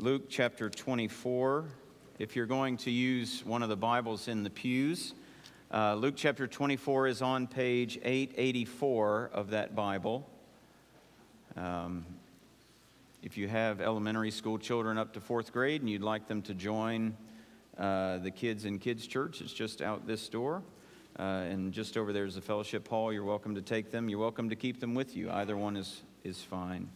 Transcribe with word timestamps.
Luke 0.00 0.30
chapter 0.30 0.70
24. 0.70 1.66
If 2.18 2.34
you're 2.34 2.46
going 2.46 2.78
to 2.78 2.90
use 2.90 3.44
one 3.44 3.62
of 3.62 3.68
the 3.68 3.76
Bibles 3.76 4.28
in 4.28 4.42
the 4.42 4.48
pews, 4.48 5.12
uh, 5.70 5.94
Luke 5.94 6.14
chapter 6.16 6.46
24 6.46 7.08
is 7.08 7.20
on 7.20 7.46
page 7.46 7.98
884 8.02 9.30
of 9.34 9.50
that 9.50 9.76
Bible. 9.76 10.26
Um, 11.54 12.06
if 13.22 13.36
you 13.36 13.46
have 13.48 13.82
elementary 13.82 14.30
school 14.30 14.56
children 14.56 14.96
up 14.96 15.12
to 15.12 15.20
fourth 15.20 15.52
grade 15.52 15.82
and 15.82 15.90
you'd 15.90 16.00
like 16.00 16.26
them 16.26 16.40
to 16.42 16.54
join 16.54 17.14
uh, 17.76 18.16
the 18.18 18.30
kids 18.30 18.64
in 18.64 18.78
Kids 18.78 19.06
Church, 19.06 19.42
it's 19.42 19.52
just 19.52 19.82
out 19.82 20.06
this 20.06 20.30
door. 20.30 20.62
Uh, 21.18 21.44
and 21.50 21.74
just 21.74 21.98
over 21.98 22.14
there 22.14 22.24
is 22.24 22.36
the 22.36 22.40
fellowship 22.40 22.88
hall. 22.88 23.12
You're 23.12 23.22
welcome 23.22 23.54
to 23.54 23.62
take 23.62 23.90
them. 23.90 24.08
You're 24.08 24.18
welcome 24.18 24.48
to 24.48 24.56
keep 24.56 24.80
them 24.80 24.94
with 24.94 25.14
you. 25.14 25.30
Either 25.30 25.58
one 25.58 25.76
is, 25.76 26.00
is 26.24 26.40
fine. 26.40 26.88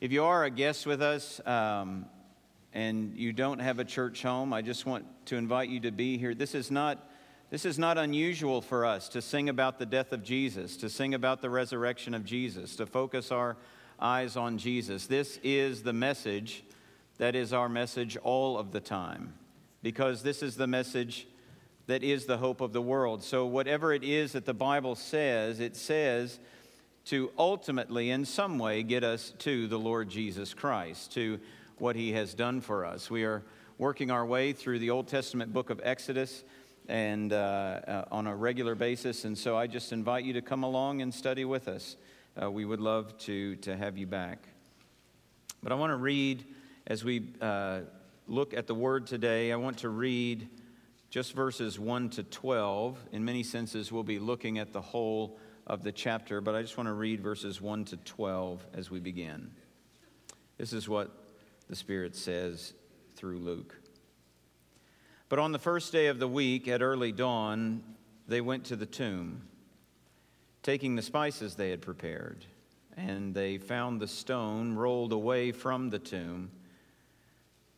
If 0.00 0.12
you 0.12 0.24
are 0.24 0.44
a 0.44 0.50
guest 0.50 0.86
with 0.86 1.02
us 1.02 1.42
um, 1.44 2.06
and 2.72 3.14
you 3.18 3.34
don't 3.34 3.58
have 3.58 3.78
a 3.80 3.84
church 3.84 4.22
home, 4.22 4.54
I 4.54 4.62
just 4.62 4.86
want 4.86 5.04
to 5.26 5.36
invite 5.36 5.68
you 5.68 5.80
to 5.80 5.90
be 5.90 6.16
here. 6.16 6.34
This 6.34 6.54
is 6.54 6.70
not. 6.70 7.06
This 7.50 7.64
is 7.64 7.80
not 7.80 7.98
unusual 7.98 8.62
for 8.62 8.86
us 8.86 9.08
to 9.08 9.20
sing 9.20 9.48
about 9.48 9.80
the 9.80 9.84
death 9.84 10.12
of 10.12 10.22
Jesus, 10.22 10.76
to 10.76 10.88
sing 10.88 11.14
about 11.14 11.42
the 11.42 11.50
resurrection 11.50 12.14
of 12.14 12.24
Jesus, 12.24 12.76
to 12.76 12.86
focus 12.86 13.32
our 13.32 13.56
eyes 13.98 14.36
on 14.36 14.56
Jesus. 14.56 15.08
This 15.08 15.40
is 15.42 15.82
the 15.82 15.92
message 15.92 16.62
that 17.18 17.34
is 17.34 17.52
our 17.52 17.68
message 17.68 18.16
all 18.18 18.56
of 18.56 18.70
the 18.70 18.78
time, 18.78 19.34
because 19.82 20.22
this 20.22 20.44
is 20.44 20.54
the 20.54 20.68
message 20.68 21.26
that 21.88 22.04
is 22.04 22.24
the 22.24 22.38
hope 22.38 22.60
of 22.60 22.72
the 22.72 22.80
world. 22.80 23.24
So, 23.24 23.44
whatever 23.46 23.92
it 23.92 24.04
is 24.04 24.32
that 24.32 24.46
the 24.46 24.54
Bible 24.54 24.94
says, 24.94 25.58
it 25.58 25.76
says 25.76 26.38
to 27.10 27.28
ultimately, 27.36 28.10
in 28.10 28.24
some 28.24 28.56
way, 28.56 28.84
get 28.84 29.02
us 29.02 29.32
to 29.38 29.66
the 29.66 29.76
Lord 29.76 30.08
Jesus 30.08 30.54
Christ, 30.54 31.12
to 31.14 31.40
what 31.78 31.96
he 31.96 32.12
has 32.12 32.34
done 32.34 32.60
for 32.60 32.84
us. 32.84 33.10
We 33.10 33.24
are 33.24 33.42
working 33.78 34.12
our 34.12 34.24
way 34.24 34.52
through 34.52 34.78
the 34.78 34.90
Old 34.90 35.08
Testament 35.08 35.52
book 35.52 35.70
of 35.70 35.80
Exodus 35.82 36.44
and 36.86 37.32
uh, 37.32 37.36
uh, 37.36 38.04
on 38.12 38.28
a 38.28 38.36
regular 38.36 38.76
basis. 38.76 39.24
And 39.24 39.36
so 39.36 39.56
I 39.56 39.66
just 39.66 39.90
invite 39.90 40.24
you 40.24 40.34
to 40.34 40.40
come 40.40 40.62
along 40.62 41.02
and 41.02 41.12
study 41.12 41.44
with 41.44 41.66
us. 41.66 41.96
Uh, 42.40 42.48
we 42.48 42.64
would 42.64 42.78
love 42.78 43.18
to, 43.18 43.56
to 43.56 43.76
have 43.76 43.98
you 43.98 44.06
back. 44.06 44.38
But 45.64 45.72
I 45.72 45.74
want 45.74 45.90
to 45.90 45.96
read, 45.96 46.44
as 46.86 47.02
we 47.02 47.24
uh, 47.40 47.80
look 48.28 48.54
at 48.54 48.68
the 48.68 48.74
word 48.76 49.08
today, 49.08 49.50
I 49.50 49.56
want 49.56 49.78
to 49.78 49.88
read 49.88 50.48
just 51.10 51.32
verses 51.32 51.76
1 51.76 52.10
to 52.10 52.22
12. 52.22 53.00
In 53.10 53.24
many 53.24 53.42
senses, 53.42 53.90
we'll 53.90 54.04
be 54.04 54.20
looking 54.20 54.60
at 54.60 54.72
the 54.72 54.80
whole 54.80 55.40
of 55.70 55.84
the 55.84 55.92
chapter, 55.92 56.40
but 56.40 56.56
I 56.56 56.62
just 56.62 56.76
want 56.76 56.88
to 56.88 56.92
read 56.92 57.20
verses 57.20 57.60
1 57.60 57.84
to 57.86 57.96
12 57.98 58.66
as 58.74 58.90
we 58.90 58.98
begin. 58.98 59.52
This 60.58 60.72
is 60.72 60.88
what 60.88 61.12
the 61.68 61.76
Spirit 61.76 62.16
says 62.16 62.74
through 63.14 63.38
Luke. 63.38 63.76
But 65.28 65.38
on 65.38 65.52
the 65.52 65.60
first 65.60 65.92
day 65.92 66.08
of 66.08 66.18
the 66.18 66.26
week, 66.26 66.66
at 66.66 66.82
early 66.82 67.12
dawn, 67.12 67.84
they 68.26 68.40
went 68.40 68.64
to 68.64 68.74
the 68.74 68.84
tomb, 68.84 69.42
taking 70.64 70.96
the 70.96 71.02
spices 71.02 71.54
they 71.54 71.70
had 71.70 71.82
prepared. 71.82 72.44
And 72.96 73.32
they 73.32 73.56
found 73.56 74.00
the 74.00 74.08
stone 74.08 74.74
rolled 74.74 75.12
away 75.12 75.52
from 75.52 75.90
the 75.90 76.00
tomb. 76.00 76.50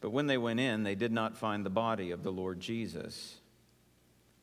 But 0.01 0.12
when 0.12 0.29
they 0.29 0.39
went 0.39 0.61
in, 0.61 0.83
they 0.83 0.95
did 0.95 1.12
not 1.12 1.37
find 1.37 1.62
the 1.62 1.71
body 1.71 2.11
of 2.11 2.23
the 2.23 2.33
Lord 2.33 2.59
Jesus. 2.59 3.37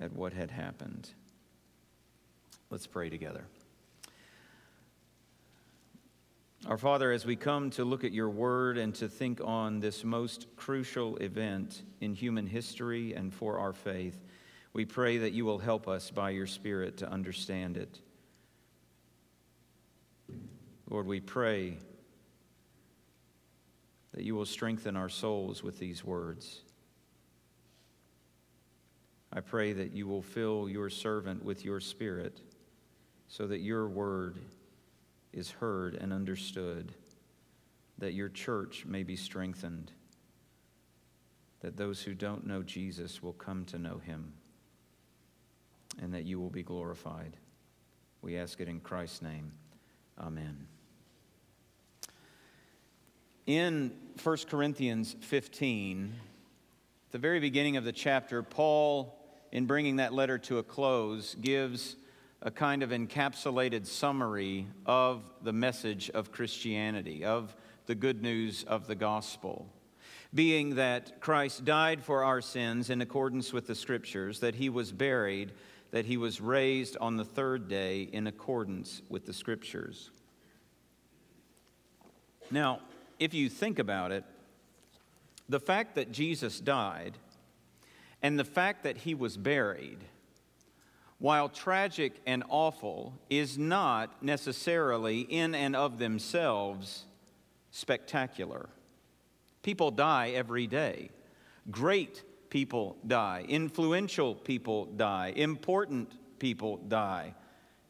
at 0.00 0.12
what 0.12 0.32
had 0.32 0.50
happened. 0.50 1.10
Let's 2.70 2.86
pray 2.86 3.08
together. 3.08 3.44
Our 6.66 6.76
Father, 6.76 7.12
as 7.12 7.24
we 7.24 7.36
come 7.36 7.70
to 7.70 7.84
look 7.84 8.04
at 8.04 8.12
your 8.12 8.28
word 8.28 8.78
and 8.78 8.94
to 8.96 9.08
think 9.08 9.40
on 9.42 9.80
this 9.80 10.04
most 10.04 10.48
crucial 10.56 11.16
event 11.18 11.82
in 12.00 12.14
human 12.14 12.46
history 12.46 13.14
and 13.14 13.32
for 13.32 13.58
our 13.58 13.72
faith, 13.72 14.18
we 14.72 14.84
pray 14.84 15.18
that 15.18 15.32
you 15.32 15.44
will 15.44 15.58
help 15.58 15.88
us 15.88 16.10
by 16.10 16.30
your 16.30 16.46
Spirit 16.46 16.98
to 16.98 17.10
understand 17.10 17.76
it. 17.76 18.00
Lord, 20.90 21.06
we 21.06 21.20
pray 21.20 21.78
that 24.12 24.24
you 24.24 24.34
will 24.34 24.46
strengthen 24.46 24.96
our 24.96 25.08
souls 25.08 25.62
with 25.62 25.78
these 25.78 26.04
words. 26.04 26.62
I 29.32 29.40
pray 29.40 29.72
that 29.74 29.92
you 29.92 30.06
will 30.06 30.22
fill 30.22 30.68
your 30.68 30.88
servant 30.88 31.44
with 31.44 31.64
your 31.64 31.80
Spirit 31.80 32.40
so 33.28 33.46
that 33.46 33.60
your 33.60 33.88
word 33.88 34.38
is 35.32 35.50
heard 35.50 35.94
and 35.94 36.12
understood, 36.12 36.94
that 37.98 38.14
your 38.14 38.30
church 38.30 38.86
may 38.86 39.02
be 39.02 39.16
strengthened, 39.16 39.92
that 41.60 41.76
those 41.76 42.02
who 42.02 42.14
don't 42.14 42.46
know 42.46 42.62
Jesus 42.62 43.22
will 43.22 43.34
come 43.34 43.64
to 43.66 43.78
know 43.78 43.98
him, 43.98 44.32
and 46.00 46.14
that 46.14 46.24
you 46.24 46.40
will 46.40 46.50
be 46.50 46.62
glorified. 46.62 47.36
We 48.22 48.38
ask 48.38 48.60
it 48.60 48.68
in 48.68 48.80
Christ's 48.80 49.20
name. 49.20 49.52
Amen. 50.18 50.66
In 53.46 53.92
1 54.22 54.36
Corinthians 54.48 55.16
15, 55.20 56.14
at 57.06 57.12
the 57.12 57.18
very 57.18 57.40
beginning 57.40 57.76
of 57.76 57.84
the 57.84 57.92
chapter, 57.92 58.42
Paul, 58.42 59.17
in 59.52 59.66
bringing 59.66 59.96
that 59.96 60.12
letter 60.12 60.38
to 60.38 60.58
a 60.58 60.62
close, 60.62 61.34
gives 61.36 61.96
a 62.42 62.50
kind 62.50 62.82
of 62.82 62.90
encapsulated 62.90 63.86
summary 63.86 64.66
of 64.86 65.22
the 65.42 65.52
message 65.52 66.10
of 66.10 66.30
Christianity, 66.30 67.24
of 67.24 67.54
the 67.86 67.94
good 67.94 68.22
news 68.22 68.64
of 68.64 68.86
the 68.86 68.94
gospel. 68.94 69.66
Being 70.34 70.74
that 70.74 71.20
Christ 71.20 71.64
died 71.64 72.02
for 72.02 72.22
our 72.22 72.40
sins 72.40 72.90
in 72.90 73.00
accordance 73.00 73.52
with 73.52 73.66
the 73.66 73.74
scriptures, 73.74 74.40
that 74.40 74.54
he 74.54 74.68
was 74.68 74.92
buried, 74.92 75.52
that 75.90 76.04
he 76.04 76.16
was 76.18 76.40
raised 76.40 76.96
on 76.98 77.16
the 77.16 77.24
third 77.24 77.68
day 77.68 78.02
in 78.12 78.26
accordance 78.26 79.00
with 79.08 79.24
the 79.24 79.32
scriptures. 79.32 80.10
Now, 82.50 82.80
if 83.18 83.34
you 83.34 83.48
think 83.48 83.78
about 83.78 84.12
it, 84.12 84.24
the 85.48 85.60
fact 85.60 85.94
that 85.94 86.12
Jesus 86.12 86.60
died 86.60 87.16
and 88.22 88.38
the 88.38 88.44
fact 88.44 88.82
that 88.84 88.98
he 88.98 89.14
was 89.14 89.36
buried 89.36 90.04
while 91.18 91.48
tragic 91.48 92.12
and 92.26 92.44
awful, 92.48 93.12
is 93.28 93.58
not 93.58 94.22
necessarily 94.22 95.20
in 95.20 95.54
and 95.54 95.74
of 95.74 95.98
themselves 95.98 97.04
spectacular. 97.70 98.68
People 99.62 99.90
die 99.90 100.30
every 100.30 100.66
day. 100.66 101.10
Great 101.70 102.22
people 102.50 102.96
die. 103.06 103.44
Influential 103.48 104.34
people 104.34 104.86
die. 104.86 105.32
Important 105.34 106.12
people 106.38 106.76
die. 106.76 107.34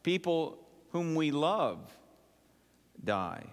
People 0.01 0.57
whom 0.91 1.13
we 1.13 1.29
love 1.29 1.79
die. 3.03 3.43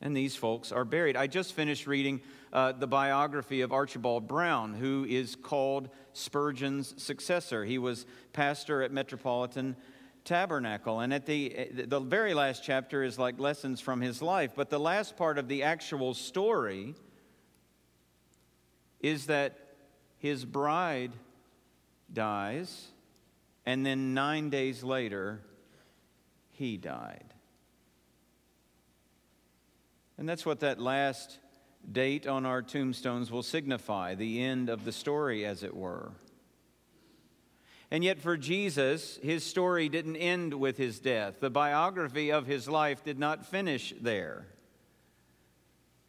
And 0.00 0.14
these 0.14 0.34
folks 0.34 0.72
are 0.72 0.84
buried. 0.84 1.16
I 1.16 1.28
just 1.28 1.52
finished 1.54 1.86
reading 1.86 2.20
uh, 2.52 2.72
the 2.72 2.86
biography 2.86 3.60
of 3.60 3.72
Archibald 3.72 4.26
Brown, 4.26 4.74
who 4.74 5.04
is 5.08 5.36
called 5.36 5.88
Spurgeon's 6.12 7.00
successor. 7.02 7.64
He 7.64 7.78
was 7.78 8.06
pastor 8.32 8.82
at 8.82 8.92
Metropolitan 8.92 9.76
Tabernacle. 10.24 11.00
And 11.00 11.14
at 11.14 11.26
the, 11.26 11.70
the 11.72 12.00
very 12.00 12.34
last 12.34 12.62
chapter 12.62 13.02
is 13.02 13.18
like 13.18 13.38
lessons 13.38 13.80
from 13.80 14.00
his 14.00 14.20
life. 14.20 14.52
But 14.54 14.70
the 14.70 14.80
last 14.80 15.16
part 15.16 15.38
of 15.38 15.48
the 15.48 15.62
actual 15.62 16.14
story 16.14 16.94
is 19.00 19.26
that 19.26 19.58
his 20.18 20.44
bride 20.44 21.12
dies, 22.12 22.88
and 23.64 23.84
then 23.84 24.14
nine 24.14 24.50
days 24.50 24.82
later, 24.82 25.42
he 26.50 26.76
died. 26.76 27.34
And 30.18 30.28
that's 30.28 30.46
what 30.46 30.60
that 30.60 30.80
last 30.80 31.38
date 31.90 32.26
on 32.26 32.44
our 32.46 32.62
tombstones 32.62 33.30
will 33.30 33.42
signify 33.42 34.14
the 34.14 34.42
end 34.42 34.68
of 34.68 34.84
the 34.84 34.92
story, 34.92 35.44
as 35.44 35.62
it 35.62 35.74
were. 35.74 36.12
And 37.90 38.02
yet, 38.02 38.18
for 38.18 38.36
Jesus, 38.36 39.18
his 39.22 39.44
story 39.44 39.88
didn't 39.88 40.16
end 40.16 40.54
with 40.54 40.76
his 40.76 40.98
death. 40.98 41.40
The 41.40 41.50
biography 41.50 42.32
of 42.32 42.46
his 42.46 42.68
life 42.68 43.04
did 43.04 43.18
not 43.18 43.46
finish 43.46 43.94
there. 44.00 44.46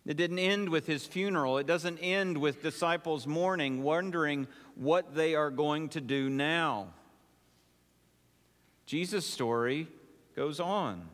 It 0.06 0.18
didn't 0.18 0.40
end 0.40 0.70
with 0.70 0.88
his 0.88 1.06
funeral. 1.06 1.58
It 1.58 1.68
doesn't 1.68 2.00
end 2.00 2.38
with 2.38 2.64
disciples 2.64 3.28
mourning, 3.28 3.84
wondering 3.84 4.48
what 4.76 5.14
they 5.14 5.36
are 5.36 5.52
going 5.52 5.90
to 5.90 6.02
do 6.02 6.30
now. 6.30 6.94
Jesus' 8.86 9.28
story 9.28 9.88
goes 10.36 10.60
on. 10.60 11.10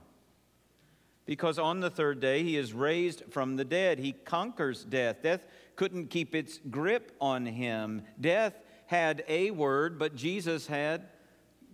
Because 1.25 1.57
on 1.57 1.79
the 1.79 1.89
third 1.89 2.19
day 2.19 2.43
he 2.43 2.57
is 2.57 2.73
raised 2.73 3.23
from 3.29 3.55
the 3.55 3.63
dead. 3.63 3.99
He 3.99 4.11
conquers 4.11 4.83
death. 4.83 5.23
Death 5.23 5.45
couldn't 5.75 6.09
keep 6.09 6.35
its 6.35 6.59
grip 6.69 7.15
on 7.21 7.45
him. 7.45 8.03
Death 8.19 8.53
had 8.87 9.23
a 9.27 9.51
word, 9.51 9.97
but 9.97 10.15
Jesus 10.15 10.67
had 10.67 11.07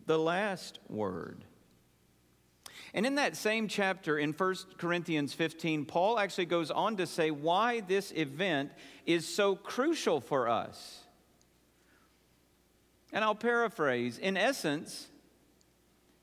the 0.06 0.20
last 0.20 0.80
word. 0.88 1.44
And 2.94 3.06
in 3.06 3.16
that 3.16 3.36
same 3.36 3.68
chapter 3.68 4.18
in 4.18 4.34
1 4.34 4.56
Corinthians 4.78 5.34
15, 5.34 5.86
Paul 5.86 6.18
actually 6.18 6.46
goes 6.46 6.72
on 6.72 6.98
to 6.98 7.06
say 7.06 7.30
why 7.30 7.82
this 7.82 8.12
event 8.12 8.72
is 9.06 9.28
so 9.28 9.56
crucial 9.56 10.22
for 10.22 10.50
us. 10.50 11.04
And 13.12 13.24
I'll 13.24 13.36
paraphrase 13.36 14.18
in 14.18 14.38
essence, 14.38 15.09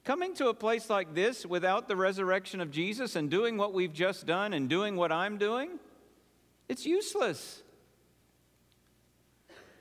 coming 0.06 0.32
to 0.32 0.49
a 0.49 0.55
place 0.55 0.88
like 0.88 1.14
this 1.14 1.44
without 1.44 1.88
the 1.88 1.97
resurrection 1.97 2.61
of 2.61 2.70
Jesus 2.70 3.17
and 3.17 3.29
doing 3.29 3.56
what 3.58 3.75
we've 3.75 3.93
just 3.93 4.25
done 4.25 4.55
and 4.55 4.69
doing 4.69 4.94
what 4.94 5.11
I'm 5.11 5.37
doing, 5.37 5.81
it's 6.69 6.87
useless. 6.87 7.61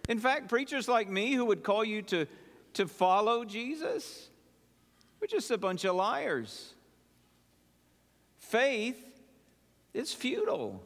In 0.09 0.17
fact, 0.17 0.49
preachers 0.49 0.87
like 0.87 1.07
me 1.07 1.33
who 1.33 1.45
would 1.45 1.63
call 1.63 1.85
you 1.85 2.01
to, 2.01 2.25
to 2.73 2.87
follow 2.87 3.45
Jesus, 3.45 4.29
we're 5.21 5.27
just 5.27 5.51
a 5.51 5.59
bunch 5.59 5.85
of 5.85 5.95
liars. 5.95 6.73
Faith 8.39 8.99
is 9.93 10.11
futile. 10.11 10.81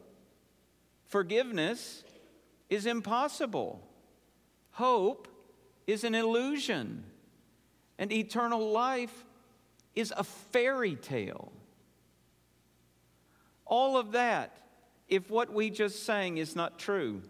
Forgiveness 1.06 2.04
is 2.68 2.84
impossible. 2.84 3.80
Hope 4.72 5.28
is 5.86 6.04
an 6.04 6.14
illusion. 6.14 7.04
And 7.98 8.12
eternal 8.12 8.70
life 8.70 9.24
is 9.94 10.12
a 10.16 10.24
fairy 10.24 10.96
tale. 10.96 11.52
All 13.66 13.96
of 13.96 14.12
that, 14.12 14.56
if 15.08 15.30
what 15.30 15.52
we 15.52 15.70
just 15.70 16.04
sang 16.04 16.38
is 16.38 16.56
not 16.56 16.78
true, 16.78 17.22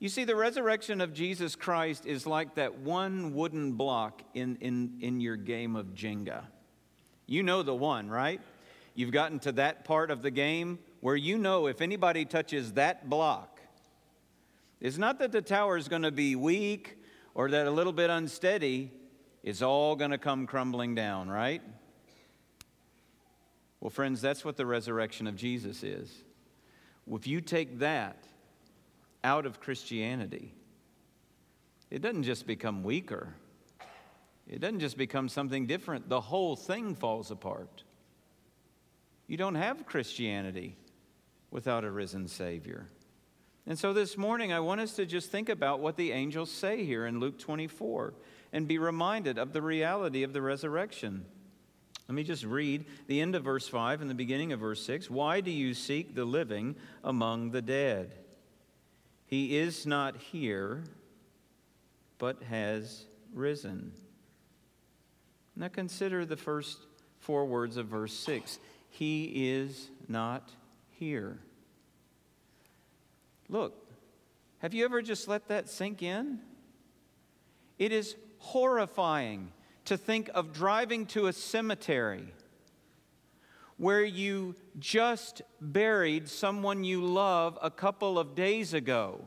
You 0.00 0.08
see, 0.08 0.24
the 0.24 0.34
resurrection 0.34 1.02
of 1.02 1.12
Jesus 1.12 1.54
Christ 1.54 2.06
is 2.06 2.26
like 2.26 2.54
that 2.54 2.78
one 2.78 3.34
wooden 3.34 3.72
block 3.72 4.22
in, 4.32 4.56
in, 4.62 4.96
in 5.02 5.20
your 5.20 5.36
game 5.36 5.76
of 5.76 5.88
Jenga. 5.88 6.44
You 7.26 7.42
know 7.42 7.62
the 7.62 7.74
one, 7.74 8.08
right? 8.08 8.40
You've 8.94 9.12
gotten 9.12 9.38
to 9.40 9.52
that 9.52 9.84
part 9.84 10.10
of 10.10 10.22
the 10.22 10.30
game 10.30 10.78
where 11.00 11.16
you 11.16 11.36
know 11.36 11.66
if 11.66 11.82
anybody 11.82 12.24
touches 12.24 12.72
that 12.72 13.10
block, 13.10 13.60
it's 14.80 14.96
not 14.96 15.18
that 15.18 15.32
the 15.32 15.42
tower 15.42 15.76
is 15.76 15.86
going 15.86 16.02
to 16.02 16.10
be 16.10 16.34
weak 16.34 16.96
or 17.34 17.50
that 17.50 17.66
a 17.66 17.70
little 17.70 17.92
bit 17.92 18.08
unsteady, 18.08 18.90
it's 19.42 19.62
all 19.62 19.96
going 19.96 20.10
to 20.10 20.18
come 20.18 20.46
crumbling 20.46 20.94
down, 20.94 21.28
right? 21.28 21.62
Well, 23.80 23.90
friends, 23.90 24.20
that's 24.20 24.44
what 24.44 24.56
the 24.56 24.66
resurrection 24.66 25.26
of 25.26 25.36
Jesus 25.36 25.82
is. 25.82 26.14
If 27.10 27.26
you 27.26 27.40
take 27.40 27.78
that 27.78 28.24
out 29.24 29.46
of 29.46 29.60
Christianity, 29.60 30.52
it 31.90 32.02
doesn't 32.02 32.24
just 32.24 32.46
become 32.46 32.82
weaker, 32.84 33.34
it 34.46 34.60
doesn't 34.60 34.80
just 34.80 34.96
become 34.96 35.28
something 35.28 35.66
different. 35.66 36.08
The 36.08 36.20
whole 36.20 36.56
thing 36.56 36.94
falls 36.94 37.30
apart. 37.30 37.84
You 39.26 39.36
don't 39.36 39.54
have 39.54 39.86
Christianity 39.86 40.76
without 41.50 41.84
a 41.84 41.90
risen 41.90 42.26
Savior. 42.26 42.88
And 43.66 43.78
so 43.78 43.92
this 43.92 44.16
morning, 44.16 44.52
I 44.52 44.60
want 44.60 44.80
us 44.80 44.96
to 44.96 45.06
just 45.06 45.30
think 45.30 45.48
about 45.48 45.80
what 45.80 45.96
the 45.96 46.10
angels 46.10 46.50
say 46.50 46.84
here 46.84 47.06
in 47.06 47.20
Luke 47.20 47.38
24 47.38 48.14
and 48.52 48.66
be 48.66 48.78
reminded 48.78 49.38
of 49.38 49.52
the 49.52 49.62
reality 49.62 50.22
of 50.22 50.32
the 50.32 50.42
resurrection. 50.42 51.24
Let 52.08 52.14
me 52.14 52.24
just 52.24 52.44
read 52.44 52.86
the 53.06 53.20
end 53.20 53.36
of 53.36 53.44
verse 53.44 53.68
5 53.68 54.00
and 54.00 54.10
the 54.10 54.14
beginning 54.14 54.52
of 54.52 54.60
verse 54.60 54.84
6. 54.84 55.08
Why 55.08 55.40
do 55.40 55.50
you 55.50 55.74
seek 55.74 56.14
the 56.14 56.24
living 56.24 56.74
among 57.04 57.52
the 57.52 57.62
dead? 57.62 58.12
He 59.26 59.56
is 59.56 59.86
not 59.86 60.16
here, 60.16 60.82
but 62.18 62.42
has 62.42 63.04
risen. 63.32 63.92
Now 65.54 65.68
consider 65.68 66.26
the 66.26 66.36
first 66.36 66.78
four 67.20 67.44
words 67.44 67.76
of 67.76 67.86
verse 67.86 68.12
6 68.12 68.58
He 68.88 69.52
is 69.52 69.90
not 70.08 70.50
here. 70.90 71.38
Look, 73.48 73.74
have 74.58 74.74
you 74.74 74.84
ever 74.84 75.00
just 75.00 75.28
let 75.28 75.46
that 75.46 75.68
sink 75.68 76.02
in? 76.02 76.40
It 77.78 77.92
is 77.92 78.16
horrifying 78.40 79.52
to 79.84 79.96
think 79.96 80.28
of 80.34 80.52
driving 80.52 81.06
to 81.06 81.26
a 81.26 81.32
cemetery 81.32 82.34
where 83.76 84.04
you 84.04 84.54
just 84.78 85.40
buried 85.60 86.28
someone 86.28 86.84
you 86.84 87.02
love 87.02 87.58
a 87.62 87.70
couple 87.70 88.18
of 88.18 88.34
days 88.34 88.74
ago, 88.74 89.24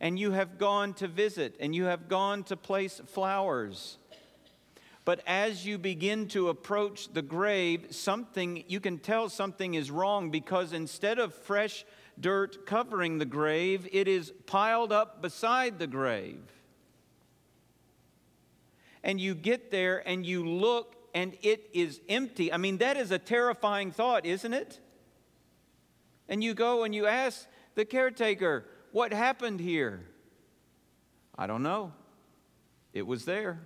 and 0.00 0.18
you 0.18 0.32
have 0.32 0.58
gone 0.58 0.92
to 0.92 1.06
visit, 1.06 1.54
and 1.60 1.72
you 1.72 1.84
have 1.84 2.08
gone 2.08 2.42
to 2.42 2.56
place 2.56 3.00
flowers. 3.06 3.98
But 5.04 5.22
as 5.26 5.64
you 5.64 5.78
begin 5.78 6.26
to 6.28 6.48
approach 6.48 7.12
the 7.12 7.22
grave, 7.22 7.86
something, 7.90 8.64
you 8.66 8.80
can 8.80 8.98
tell 8.98 9.28
something 9.28 9.74
is 9.74 9.90
wrong 9.90 10.30
because 10.30 10.72
instead 10.72 11.20
of 11.20 11.32
fresh 11.32 11.84
dirt 12.18 12.66
covering 12.66 13.18
the 13.18 13.24
grave, 13.24 13.88
it 13.92 14.08
is 14.08 14.32
piled 14.46 14.92
up 14.92 15.22
beside 15.22 15.78
the 15.78 15.86
grave. 15.86 16.42
And 19.04 19.20
you 19.20 19.34
get 19.34 19.70
there 19.70 20.06
and 20.06 20.24
you 20.24 20.46
look 20.46 20.96
and 21.14 21.36
it 21.42 21.68
is 21.72 22.00
empty. 22.08 22.52
I 22.52 22.56
mean, 22.56 22.78
that 22.78 22.96
is 22.96 23.10
a 23.10 23.18
terrifying 23.18 23.90
thought, 23.90 24.24
isn't 24.24 24.52
it? 24.52 24.80
And 26.28 26.42
you 26.42 26.54
go 26.54 26.84
and 26.84 26.94
you 26.94 27.06
ask 27.06 27.46
the 27.74 27.84
caretaker, 27.84 28.64
What 28.92 29.12
happened 29.12 29.60
here? 29.60 30.06
I 31.36 31.46
don't 31.46 31.62
know. 31.62 31.92
It 32.92 33.06
was 33.06 33.24
there. 33.24 33.60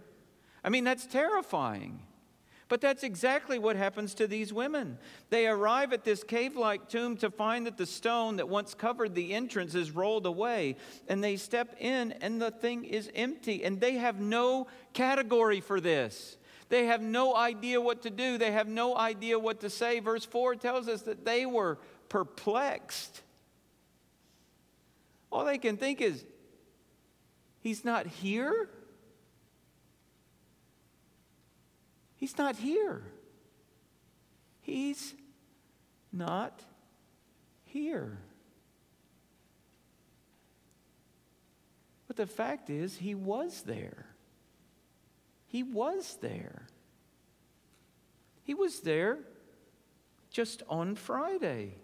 I 0.64 0.68
mean, 0.68 0.84
that's 0.84 1.06
terrifying. 1.06 2.00
But 2.68 2.80
that's 2.80 3.04
exactly 3.04 3.58
what 3.60 3.76
happens 3.76 4.12
to 4.14 4.26
these 4.26 4.52
women. 4.52 4.98
They 5.30 5.46
arrive 5.46 5.92
at 5.92 6.04
this 6.04 6.24
cave 6.24 6.56
like 6.56 6.88
tomb 6.88 7.16
to 7.18 7.30
find 7.30 7.66
that 7.66 7.76
the 7.76 7.86
stone 7.86 8.36
that 8.36 8.48
once 8.48 8.74
covered 8.74 9.14
the 9.14 9.34
entrance 9.34 9.76
is 9.76 9.92
rolled 9.92 10.26
away. 10.26 10.76
And 11.06 11.22
they 11.22 11.36
step 11.36 11.76
in, 11.78 12.12
and 12.20 12.42
the 12.42 12.50
thing 12.50 12.84
is 12.84 13.08
empty. 13.14 13.62
And 13.62 13.80
they 13.80 13.94
have 13.94 14.18
no 14.18 14.66
category 14.94 15.60
for 15.60 15.80
this. 15.80 16.38
They 16.68 16.86
have 16.86 17.00
no 17.00 17.36
idea 17.36 17.80
what 17.80 18.02
to 18.02 18.10
do, 18.10 18.38
they 18.38 18.50
have 18.50 18.66
no 18.66 18.96
idea 18.96 19.38
what 19.38 19.60
to 19.60 19.70
say. 19.70 20.00
Verse 20.00 20.24
4 20.24 20.56
tells 20.56 20.88
us 20.88 21.02
that 21.02 21.24
they 21.24 21.46
were 21.46 21.78
perplexed. 22.08 23.22
All 25.30 25.44
they 25.44 25.58
can 25.58 25.76
think 25.76 26.00
is, 26.00 26.24
He's 27.60 27.84
not 27.84 28.06
here? 28.06 28.68
He's 32.16 32.36
not 32.38 32.56
here. 32.56 33.02
He's 34.60 35.14
not 36.12 36.62
here. 37.64 38.18
But 42.06 42.16
the 42.16 42.26
fact 42.26 42.70
is, 42.70 42.96
he 42.96 43.14
was 43.14 43.62
there. 43.62 44.06
He 45.46 45.62
was 45.62 46.18
there. 46.20 46.66
He 48.42 48.54
was 48.54 48.80
there 48.80 49.18
just 50.30 50.62
on 50.68 50.94
Friday. 50.94 51.74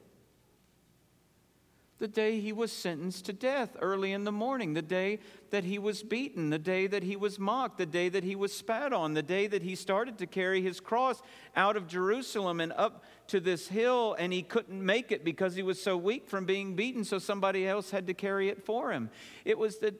The 2.03 2.09
day 2.09 2.41
he 2.41 2.53
was 2.53 2.73
sentenced 2.73 3.27
to 3.27 3.33
death 3.33 3.77
early 3.81 4.11
in 4.11 4.25
the 4.25 4.33
morning, 4.33 4.75
the 4.75 4.83
day 4.83 5.21
that 5.51 5.63
he 5.63 5.79
was 5.79 6.03
beaten, 6.03 6.51
the 6.51 6.59
day 6.59 6.89
that 6.89 7.05
he 7.05 7.15
was 7.15 7.39
mocked, 7.39 7.79
the 7.79 7.87
day 7.87 8.09
that 8.09 8.25
he 8.25 8.35
was 8.35 8.53
spat 8.53 8.93
on, 8.93 9.15
the 9.15 9.23
day 9.23 9.47
that 9.47 9.63
he 9.63 9.77
started 9.77 10.19
to 10.19 10.27
carry 10.27 10.61
his 10.61 10.81
cross 10.81 11.23
out 11.55 11.77
of 11.77 11.87
Jerusalem 11.87 12.61
and 12.61 12.73
up 12.73 13.05
to 13.29 13.39
this 13.39 13.69
hill, 13.69 14.17
and 14.19 14.33
he 14.33 14.43
couldn't 14.43 14.85
make 14.85 15.13
it 15.13 15.25
because 15.25 15.55
he 15.55 15.63
was 15.63 15.81
so 15.81 15.97
weak 15.97 16.27
from 16.27 16.45
being 16.45 16.75
beaten, 16.75 17.05
so 17.05 17.21
somebody 17.21 17.69
else 17.69 17.93
had 17.93 18.09
to 18.09 18.15
carry 18.15 18.49
it 18.49 18.67
for 18.67 18.91
him. 18.91 19.09
It 19.45 19.57
was, 19.57 19.79
the, 19.79 19.95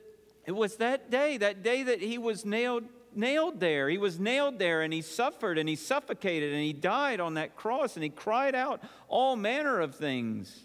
it 0.45 0.57
was 0.57 0.79
that 0.79 1.09
day, 1.09 1.37
that 1.37 1.63
day 1.63 1.85
that 1.85 2.01
he 2.01 2.19
was 2.19 2.45
nailed 2.45 2.83
nailed 3.15 3.61
there. 3.61 3.89
He 3.89 3.99
was 3.99 4.19
nailed 4.19 4.59
there 4.59 4.83
and 4.83 4.93
he 4.93 5.03
suffered 5.03 5.57
and 5.57 5.69
he 5.69 5.77
suffocated 5.77 6.53
and 6.53 6.63
he 6.63 6.73
died 6.73 7.21
on 7.21 7.35
that 7.35 7.55
cross 7.55 7.95
and 7.95 8.03
he 8.03 8.09
cried 8.09 8.57
out 8.57 8.83
all 9.07 9.37
manner 9.37 9.81
of 9.81 9.95
things. 9.95 10.65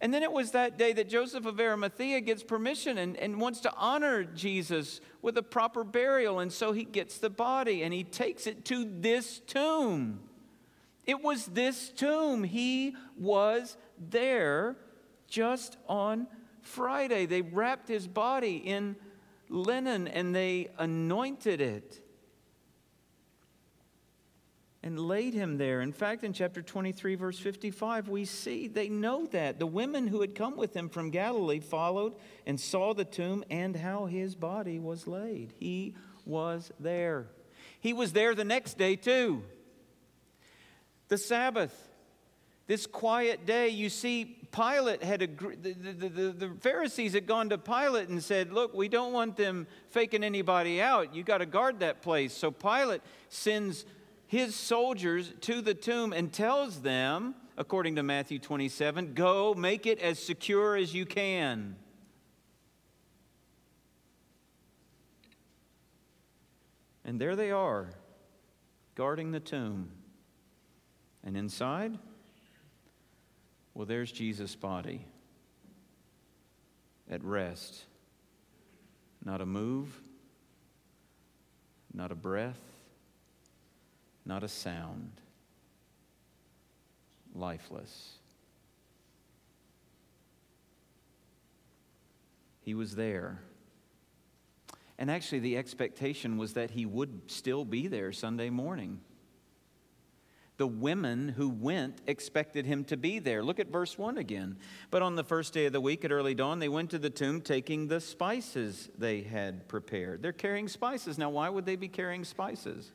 And 0.00 0.14
then 0.14 0.22
it 0.22 0.30
was 0.30 0.52
that 0.52 0.78
day 0.78 0.92
that 0.92 1.08
Joseph 1.08 1.44
of 1.44 1.58
Arimathea 1.58 2.20
gets 2.20 2.44
permission 2.44 2.98
and, 2.98 3.16
and 3.16 3.40
wants 3.40 3.60
to 3.60 3.74
honor 3.74 4.22
Jesus 4.22 5.00
with 5.22 5.36
a 5.36 5.42
proper 5.42 5.82
burial. 5.82 6.38
And 6.38 6.52
so 6.52 6.72
he 6.72 6.84
gets 6.84 7.18
the 7.18 7.30
body 7.30 7.82
and 7.82 7.92
he 7.92 8.04
takes 8.04 8.46
it 8.46 8.64
to 8.66 8.88
this 9.00 9.40
tomb. 9.40 10.20
It 11.04 11.22
was 11.22 11.46
this 11.46 11.88
tomb. 11.88 12.44
He 12.44 12.94
was 13.16 13.76
there 13.98 14.76
just 15.26 15.76
on 15.88 16.28
Friday. 16.62 17.26
They 17.26 17.42
wrapped 17.42 17.88
his 17.88 18.06
body 18.06 18.56
in 18.56 18.94
linen 19.48 20.06
and 20.06 20.34
they 20.34 20.68
anointed 20.78 21.60
it 21.60 22.00
and 24.82 24.98
laid 24.98 25.34
him 25.34 25.58
there. 25.58 25.80
In 25.80 25.92
fact, 25.92 26.22
in 26.22 26.32
chapter 26.32 26.62
23, 26.62 27.16
verse 27.16 27.38
55, 27.38 28.08
we 28.08 28.24
see 28.24 28.68
they 28.68 28.88
know 28.88 29.26
that. 29.26 29.58
The 29.58 29.66
women 29.66 30.06
who 30.06 30.20
had 30.20 30.34
come 30.34 30.56
with 30.56 30.74
him 30.74 30.88
from 30.88 31.10
Galilee 31.10 31.60
followed 31.60 32.14
and 32.46 32.60
saw 32.60 32.94
the 32.94 33.04
tomb 33.04 33.44
and 33.50 33.74
how 33.74 34.06
his 34.06 34.34
body 34.34 34.78
was 34.78 35.06
laid. 35.06 35.52
He 35.58 35.94
was 36.24 36.70
there. 36.78 37.26
He 37.80 37.92
was 37.92 38.12
there 38.12 38.34
the 38.34 38.44
next 38.44 38.78
day, 38.78 38.94
too. 38.94 39.42
The 41.08 41.18
Sabbath. 41.18 41.88
This 42.68 42.86
quiet 42.86 43.46
day, 43.46 43.70
you 43.70 43.88
see, 43.88 44.36
Pilate 44.52 45.02
had 45.02 45.22
agreed, 45.22 45.62
the, 45.62 45.72
the, 45.72 46.08
the, 46.08 46.32
the, 46.32 46.50
Pharisees 46.60 47.14
had 47.14 47.26
gone 47.26 47.48
to 47.48 47.56
Pilate 47.56 48.10
and 48.10 48.22
said, 48.22 48.52
Look, 48.52 48.74
we 48.74 48.88
don't 48.88 49.14
want 49.14 49.36
them 49.38 49.66
faking 49.88 50.22
anybody 50.22 50.80
out. 50.82 51.14
You 51.14 51.22
got 51.22 51.38
to 51.38 51.46
guard 51.46 51.80
that 51.80 52.02
place. 52.02 52.34
So 52.34 52.50
Pilate 52.50 53.00
sends 53.30 53.86
his 54.28 54.54
soldiers 54.54 55.32
to 55.40 55.62
the 55.62 55.72
tomb 55.72 56.12
and 56.12 56.30
tells 56.30 56.82
them, 56.82 57.34
according 57.56 57.96
to 57.96 58.02
Matthew 58.02 58.38
27, 58.38 59.14
go 59.14 59.54
make 59.54 59.86
it 59.86 59.98
as 60.00 60.18
secure 60.18 60.76
as 60.76 60.94
you 60.94 61.06
can. 61.06 61.76
And 67.06 67.18
there 67.18 67.36
they 67.36 67.50
are, 67.50 67.88
guarding 68.94 69.32
the 69.32 69.40
tomb. 69.40 69.90
And 71.24 71.34
inside, 71.34 71.98
well, 73.72 73.86
there's 73.86 74.12
Jesus' 74.12 74.54
body 74.54 75.06
at 77.10 77.24
rest. 77.24 77.86
Not 79.24 79.40
a 79.40 79.46
move, 79.46 80.02
not 81.94 82.12
a 82.12 82.14
breath 82.14 82.67
not 84.28 84.44
a 84.44 84.48
sound, 84.48 85.10
lifeless. 87.34 88.12
He 92.60 92.74
was 92.74 92.94
there. 92.94 93.40
And 94.98 95.10
actually, 95.10 95.38
the 95.38 95.56
expectation 95.56 96.36
was 96.36 96.52
that 96.52 96.72
he 96.72 96.84
would 96.84 97.22
still 97.28 97.64
be 97.64 97.86
there 97.86 98.12
Sunday 98.12 98.50
morning. 98.50 99.00
The 100.58 100.66
women 100.66 101.28
who 101.28 101.48
went 101.48 102.02
expected 102.06 102.66
him 102.66 102.84
to 102.86 102.96
be 102.96 103.20
there. 103.20 103.42
Look 103.42 103.60
at 103.60 103.68
verse 103.68 103.96
1 103.96 104.18
again. 104.18 104.56
But 104.90 105.02
on 105.02 105.14
the 105.14 105.24
first 105.24 105.54
day 105.54 105.66
of 105.66 105.72
the 105.72 105.80
week 105.80 106.04
at 106.04 106.12
early 106.12 106.34
dawn, 106.34 106.58
they 106.58 106.68
went 106.68 106.90
to 106.90 106.98
the 106.98 107.10
tomb 107.10 107.40
taking 107.40 107.86
the 107.86 108.00
spices 108.00 108.90
they 108.98 109.22
had 109.22 109.68
prepared. 109.68 110.20
They're 110.20 110.32
carrying 110.32 110.68
spices. 110.68 111.16
Now, 111.16 111.30
why 111.30 111.48
would 111.48 111.64
they 111.64 111.76
be 111.76 111.88
carrying 111.88 112.24
spices? 112.24 112.92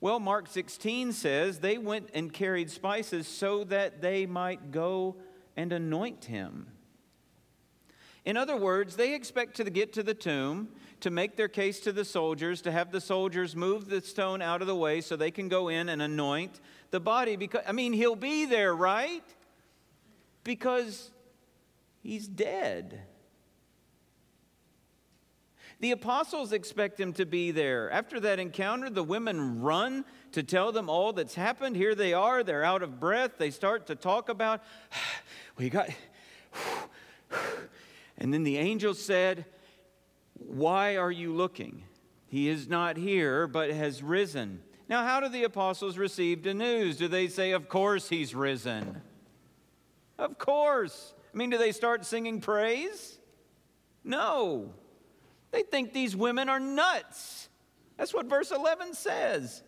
Well, 0.00 0.20
Mark 0.20 0.48
16 0.48 1.12
says 1.12 1.60
they 1.60 1.78
went 1.78 2.10
and 2.12 2.32
carried 2.32 2.70
spices 2.70 3.26
so 3.26 3.64
that 3.64 4.02
they 4.02 4.26
might 4.26 4.70
go 4.70 5.16
and 5.56 5.72
anoint 5.72 6.26
him. 6.26 6.66
In 8.26 8.36
other 8.36 8.56
words, 8.56 8.96
they 8.96 9.14
expect 9.14 9.56
to 9.56 9.64
get 9.70 9.92
to 9.94 10.02
the 10.02 10.12
tomb, 10.12 10.68
to 11.00 11.10
make 11.10 11.36
their 11.36 11.48
case 11.48 11.80
to 11.80 11.92
the 11.92 12.04
soldiers, 12.04 12.60
to 12.62 12.72
have 12.72 12.90
the 12.90 13.00
soldiers 13.00 13.54
move 13.54 13.88
the 13.88 14.00
stone 14.00 14.42
out 14.42 14.60
of 14.60 14.66
the 14.66 14.74
way 14.74 15.00
so 15.00 15.16
they 15.16 15.30
can 15.30 15.48
go 15.48 15.68
in 15.68 15.88
and 15.88 16.02
anoint 16.02 16.60
the 16.90 17.00
body. 17.00 17.36
Because, 17.36 17.62
I 17.66 17.72
mean, 17.72 17.92
he'll 17.92 18.16
be 18.16 18.44
there, 18.44 18.74
right? 18.74 19.22
Because 20.42 21.10
he's 22.02 22.26
dead. 22.26 23.00
The 25.80 25.90
apostles 25.90 26.52
expect 26.52 26.98
him 26.98 27.12
to 27.14 27.26
be 27.26 27.50
there. 27.50 27.90
After 27.90 28.18
that 28.20 28.38
encounter, 28.38 28.88
the 28.88 29.02
women 29.02 29.60
run 29.60 30.06
to 30.32 30.42
tell 30.42 30.72
them 30.72 30.88
all 30.88 31.12
that's 31.12 31.34
happened. 31.34 31.76
Here 31.76 31.94
they 31.94 32.14
are, 32.14 32.42
they're 32.42 32.64
out 32.64 32.82
of 32.82 32.98
breath. 32.98 33.32
They 33.36 33.50
start 33.50 33.86
to 33.88 33.94
talk 33.94 34.30
about, 34.30 34.62
we 35.58 35.68
got, 35.68 35.90
and 38.18 38.32
then 38.32 38.42
the 38.42 38.56
angel 38.56 38.94
said, 38.94 39.44
Why 40.38 40.96
are 40.96 41.12
you 41.12 41.34
looking? 41.34 41.82
He 42.26 42.48
is 42.48 42.68
not 42.68 42.96
here, 42.96 43.46
but 43.46 43.70
has 43.70 44.02
risen. 44.02 44.62
Now, 44.88 45.04
how 45.04 45.20
do 45.20 45.28
the 45.28 45.44
apostles 45.44 45.98
receive 45.98 46.42
the 46.42 46.54
news? 46.54 46.96
Do 46.96 47.06
they 47.06 47.28
say, 47.28 47.50
Of 47.50 47.68
course 47.68 48.08
he's 48.08 48.34
risen? 48.34 49.02
Of 50.18 50.38
course. 50.38 51.12
I 51.34 51.36
mean, 51.36 51.50
do 51.50 51.58
they 51.58 51.72
start 51.72 52.06
singing 52.06 52.40
praise? 52.40 53.18
No. 54.02 54.72
They 55.56 55.62
think 55.62 55.94
these 55.94 56.14
women 56.14 56.50
are 56.50 56.60
nuts. 56.60 57.48
That's 57.96 58.12
what 58.12 58.26
verse 58.26 58.50
11 58.50 58.92
says. 58.92 59.62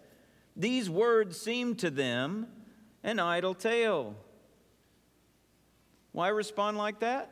These 0.54 0.90
words 0.90 1.40
seem 1.40 1.76
to 1.76 1.88
them 1.88 2.46
an 3.02 3.18
idle 3.18 3.54
tale. 3.54 4.14
Why 6.12 6.28
respond 6.28 6.76
like 6.76 7.00
that? 7.00 7.30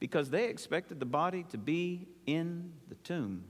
Because 0.00 0.30
they 0.30 0.48
expected 0.48 0.98
the 0.98 1.04
body 1.04 1.44
to 1.50 1.58
be 1.58 2.08
in 2.24 2.72
the 2.88 2.94
tomb. 2.94 3.44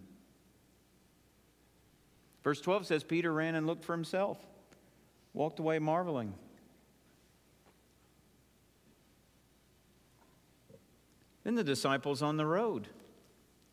Verse 2.42 2.60
12 2.60 2.86
says 2.88 3.04
Peter 3.04 3.32
ran 3.32 3.54
and 3.54 3.68
looked 3.68 3.84
for 3.84 3.92
himself, 3.92 4.36
walked 5.32 5.60
away 5.60 5.78
marveling. 5.78 6.34
Then 11.44 11.54
the 11.54 11.62
disciples 11.62 12.20
on 12.20 12.36
the 12.36 12.46
road 12.46 12.88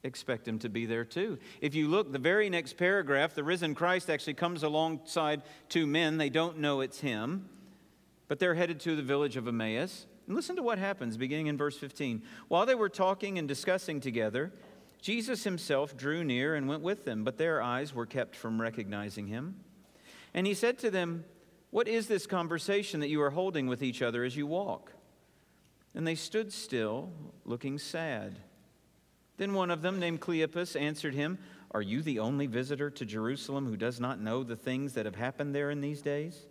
expect 0.03 0.48
him 0.48 0.60
to 0.60 0.70
be 0.70 0.86
there 0.86 1.03
too. 1.06 1.38
If 1.62 1.75
you 1.75 1.88
look, 1.88 2.12
the 2.12 2.20
very 2.20 2.50
next 2.50 2.77
paragraph, 2.77 3.34
the 3.34 3.44
risen 3.44 3.75
Christ 3.75 4.10
actually 4.10 4.36
comes 4.36 4.63
alongside 4.63 5.41
two 5.68 5.86
men. 5.86 6.18
They 6.18 6.29
don't 6.29 6.60
know 6.60 6.82
it's 6.82 7.00
him, 7.00 7.50
but 8.27 8.39
they're 8.39 8.56
headed 8.56 8.79
to 8.82 8.96
the 8.96 9.03
village 9.03 9.36
of 9.36 9.48
Emmaus. 9.48 10.06
And 10.27 10.36
listen 10.36 10.56
to 10.56 10.63
what 10.63 10.77
happens 10.77 11.18
beginning 11.18 11.48
in 11.48 11.58
verse 11.58 11.77
15. 11.77 12.22
While 12.48 12.65
they 12.65 12.75
were 12.75 12.89
talking 12.89 13.38
and 13.38 13.48
discussing 13.48 14.00
together, 14.00 14.53
Jesus 15.01 15.44
himself 15.44 15.98
drew 15.98 16.24
near 16.24 16.56
and 16.56 16.68
went 16.68 16.84
with 16.84 17.06
them, 17.06 17.24
but 17.24 17.38
their 17.38 17.62
eyes 17.62 17.94
were 17.94 18.06
kept 18.06 18.36
from 18.36 18.62
recognizing 18.62 19.27
him. 19.27 19.56
And 20.34 20.46
he 20.46 20.53
said 20.53 20.77
to 20.79 20.91
them, 20.91 21.25
What 21.72 21.88
is 21.88 22.08
this 22.08 22.27
conversation 22.27 23.00
that 23.00 23.10
you 23.10 23.22
are 23.22 23.32
holding 23.32 23.68
with 23.68 23.82
each 23.82 24.01
other 24.01 24.24
as 24.24 24.38
you 24.38 24.46
walk? 24.46 24.91
And 25.96 26.06
they 26.06 26.15
stood 26.15 26.53
still, 26.53 27.12
looking 27.46 27.79
sad. 27.79 28.39
Then 29.39 29.53
one 29.53 29.72
of 29.72 29.81
them, 29.81 30.00
named 30.00 30.19
Cleopas, 30.19 30.75
answered 30.79 31.15
him, 31.15 31.39
Are 31.72 31.81
you 31.81 32.01
the 32.01 32.19
only 32.19 32.46
visitor 32.46 32.89
to 32.89 33.05
Jerusalem 33.05 33.67
who 33.67 33.77
does 33.77 33.98
not 33.98 34.19
know 34.19 34.43
the 34.43 34.58
things 34.58 34.93
that 34.93 35.05
have 35.05 35.15
happened 35.15 35.55
there 35.55 35.72
in 35.72 35.79
these 35.79 36.01
days? 36.01 36.46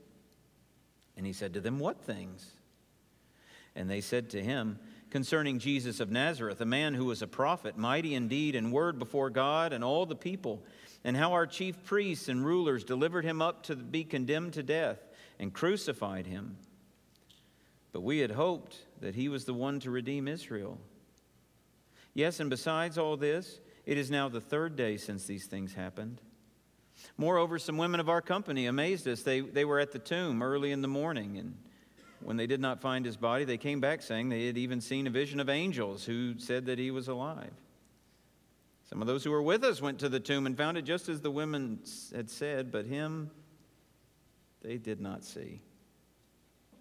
And 1.15 1.27
he 1.27 1.35
said 1.35 1.53
to 1.53 1.61
them, 1.61 1.79
What 1.79 2.01
things? 2.01 2.55
And 3.77 3.91
they 3.91 4.01
said 4.01 4.31
to 4.31 4.43
him, 4.43 4.79
Concerning 5.11 5.59
Jesus 5.59 6.01
of 6.01 6.11
Nazareth, 6.11 6.63
a 6.63 6.67
man 6.67 6.95
who 6.95 7.05
was 7.05 7.21
a 7.21 7.27
prophet, 7.27 7.77
mighty 7.77 8.15
indeed 8.15 8.55
in 8.55 8.71
word 8.71 8.99
before 8.99 9.29
God 9.29 9.75
and 9.75 9.85
all 9.85 10.07
the 10.07 10.17
people, 10.17 10.65
and 11.05 11.15
how 11.15 11.35
our 11.35 11.47
chief 11.47 11.85
priests 11.85 12.31
and 12.31 12.45
rulers 12.45 12.85
delivered 12.85 13.25
him 13.25 13.43
up 13.43 13.65
to 13.65 13.77
be 13.77 14.03
condemned 14.03 14.55
to 14.55 14.63
death 14.63 14.99
and 15.39 15.53
crucified 15.53 16.27
him. 16.27 16.57
But 17.93 18.01
we 18.01 18.21
had 18.21 18.31
hoped 18.31 18.79
that 19.03 19.15
he 19.15 19.29
was 19.29 19.45
the 19.45 19.53
one 19.53 19.79
to 19.81 19.91
redeem 19.91 20.27
Israel. 20.27 20.79
Yes, 22.15 22.41
and 22.41 22.51
besides 22.51 22.99
all 22.99 23.17
this, 23.17 23.61
it 23.87 23.97
is 23.97 24.11
now 24.11 24.29
the 24.29 24.41
third 24.41 24.77
day 24.77 24.97
since 24.97 25.25
these 25.25 25.47
things 25.47 25.75
happened. 25.75 26.21
Moreover, 27.17 27.59
some 27.59 27.79
women 27.79 28.01
of 28.01 28.09
our 28.09 28.21
company 28.21 28.67
amazed 28.67 29.07
us. 29.07 29.23
They, 29.23 29.41
they 29.41 29.65
were 29.65 29.79
at 29.79 29.93
the 29.93 29.99
tomb 29.99 30.43
early 30.43 30.73
in 30.73 30.83
the 30.83 30.89
morning, 30.89 31.39
and 31.39 31.57
when 32.21 32.37
they 32.37 32.47
did 32.47 32.61
not 32.61 32.81
find 32.81 33.05
his 33.05 33.17
body, 33.17 33.45
they 33.45 33.57
came 33.57 33.81
back 33.81 34.03
saying 34.03 34.29
they 34.29 34.47
had 34.47 34.59
even 34.59 34.81
seen 34.81 35.07
a 35.07 35.11
vision 35.11 35.39
of 35.41 35.49
angels 35.49 36.05
who 36.05 36.39
said 36.39 36.67
that 36.67 36.79
he 36.79 36.91
was 36.91 37.09
alive. 37.09 37.53
Some 38.89 39.01
of 39.01 39.07
those 39.07 39.23
who 39.23 39.31
were 39.31 39.43
with 39.43 39.65
us 39.65 39.83
went 39.83 39.99
to 40.01 40.09
the 40.09 40.19
tomb 40.19 40.47
and 40.47 40.57
found 40.57 40.79
it 40.79 40.83
just 40.83 41.09
as 41.09 41.21
the 41.21 41.31
women 41.31 41.81
had 42.15 42.31
said, 42.31 42.73
but 42.73 42.87
him 42.87 43.31
they 44.63 44.79
did 44.79 45.01
not 45.01 45.25
see. 45.25 45.61
I 46.73 46.77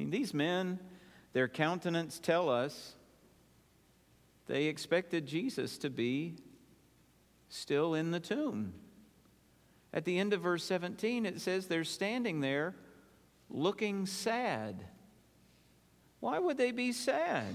mean, 0.00 0.10
these 0.10 0.34
men, 0.34 0.78
their 1.32 1.48
countenance 1.48 2.18
tell 2.18 2.48
us 2.48 2.94
they 4.46 4.64
expected 4.64 5.26
Jesus 5.26 5.78
to 5.78 5.90
be 5.90 6.36
still 7.48 7.94
in 7.94 8.10
the 8.10 8.20
tomb. 8.20 8.74
At 9.92 10.04
the 10.04 10.18
end 10.18 10.32
of 10.32 10.42
verse 10.42 10.64
17, 10.64 11.26
it 11.26 11.40
says 11.40 11.66
they're 11.66 11.84
standing 11.84 12.40
there 12.40 12.74
looking 13.48 14.06
sad. 14.06 14.84
Why 16.20 16.38
would 16.38 16.58
they 16.58 16.72
be 16.72 16.92
sad? 16.92 17.54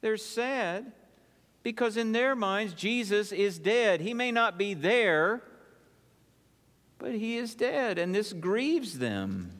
They're 0.00 0.16
sad 0.16 0.92
because 1.62 1.96
in 1.96 2.12
their 2.12 2.34
minds, 2.34 2.72
Jesus 2.74 3.32
is 3.32 3.58
dead. 3.58 4.00
He 4.00 4.14
may 4.14 4.32
not 4.32 4.58
be 4.58 4.74
there, 4.74 5.42
but 6.98 7.14
he 7.14 7.36
is 7.36 7.54
dead, 7.54 7.98
and 7.98 8.14
this 8.14 8.32
grieves 8.32 8.98
them. 8.98 9.59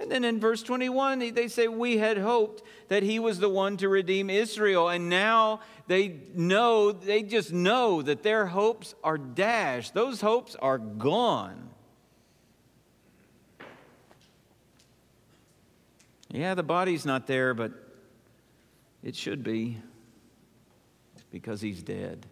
And 0.00 0.10
then 0.10 0.22
in 0.22 0.38
verse 0.38 0.62
21, 0.62 1.34
they 1.34 1.48
say, 1.48 1.66
We 1.66 1.98
had 1.98 2.18
hoped 2.18 2.62
that 2.88 3.02
he 3.02 3.18
was 3.18 3.40
the 3.40 3.48
one 3.48 3.76
to 3.78 3.88
redeem 3.88 4.30
Israel. 4.30 4.88
And 4.88 5.08
now 5.08 5.60
they 5.88 6.20
know, 6.34 6.92
they 6.92 7.22
just 7.22 7.52
know 7.52 8.02
that 8.02 8.22
their 8.22 8.46
hopes 8.46 8.94
are 9.02 9.18
dashed. 9.18 9.94
Those 9.94 10.20
hopes 10.20 10.54
are 10.56 10.78
gone. 10.78 11.70
Yeah, 16.30 16.54
the 16.54 16.62
body's 16.62 17.04
not 17.04 17.26
there, 17.26 17.54
but 17.54 17.72
it 19.02 19.16
should 19.16 19.42
be 19.42 19.78
because 21.32 21.60
he's 21.60 21.82
dead. 21.82 22.26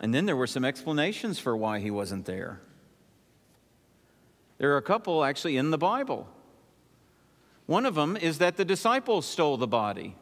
And 0.00 0.14
then 0.14 0.26
there 0.26 0.36
were 0.36 0.46
some 0.46 0.64
explanations 0.64 1.38
for 1.38 1.56
why 1.56 1.80
he 1.80 1.90
wasn't 1.90 2.26
there. 2.26 2.60
There 4.58 4.72
are 4.72 4.76
a 4.76 4.82
couple 4.82 5.24
actually 5.24 5.56
in 5.56 5.70
the 5.70 5.78
Bible. 5.78 6.28
One 7.66 7.84
of 7.84 7.94
them 7.94 8.16
is 8.16 8.38
that 8.38 8.56
the 8.56 8.64
disciples 8.64 9.26
stole 9.26 9.56
the 9.56 9.66
body. 9.66 10.16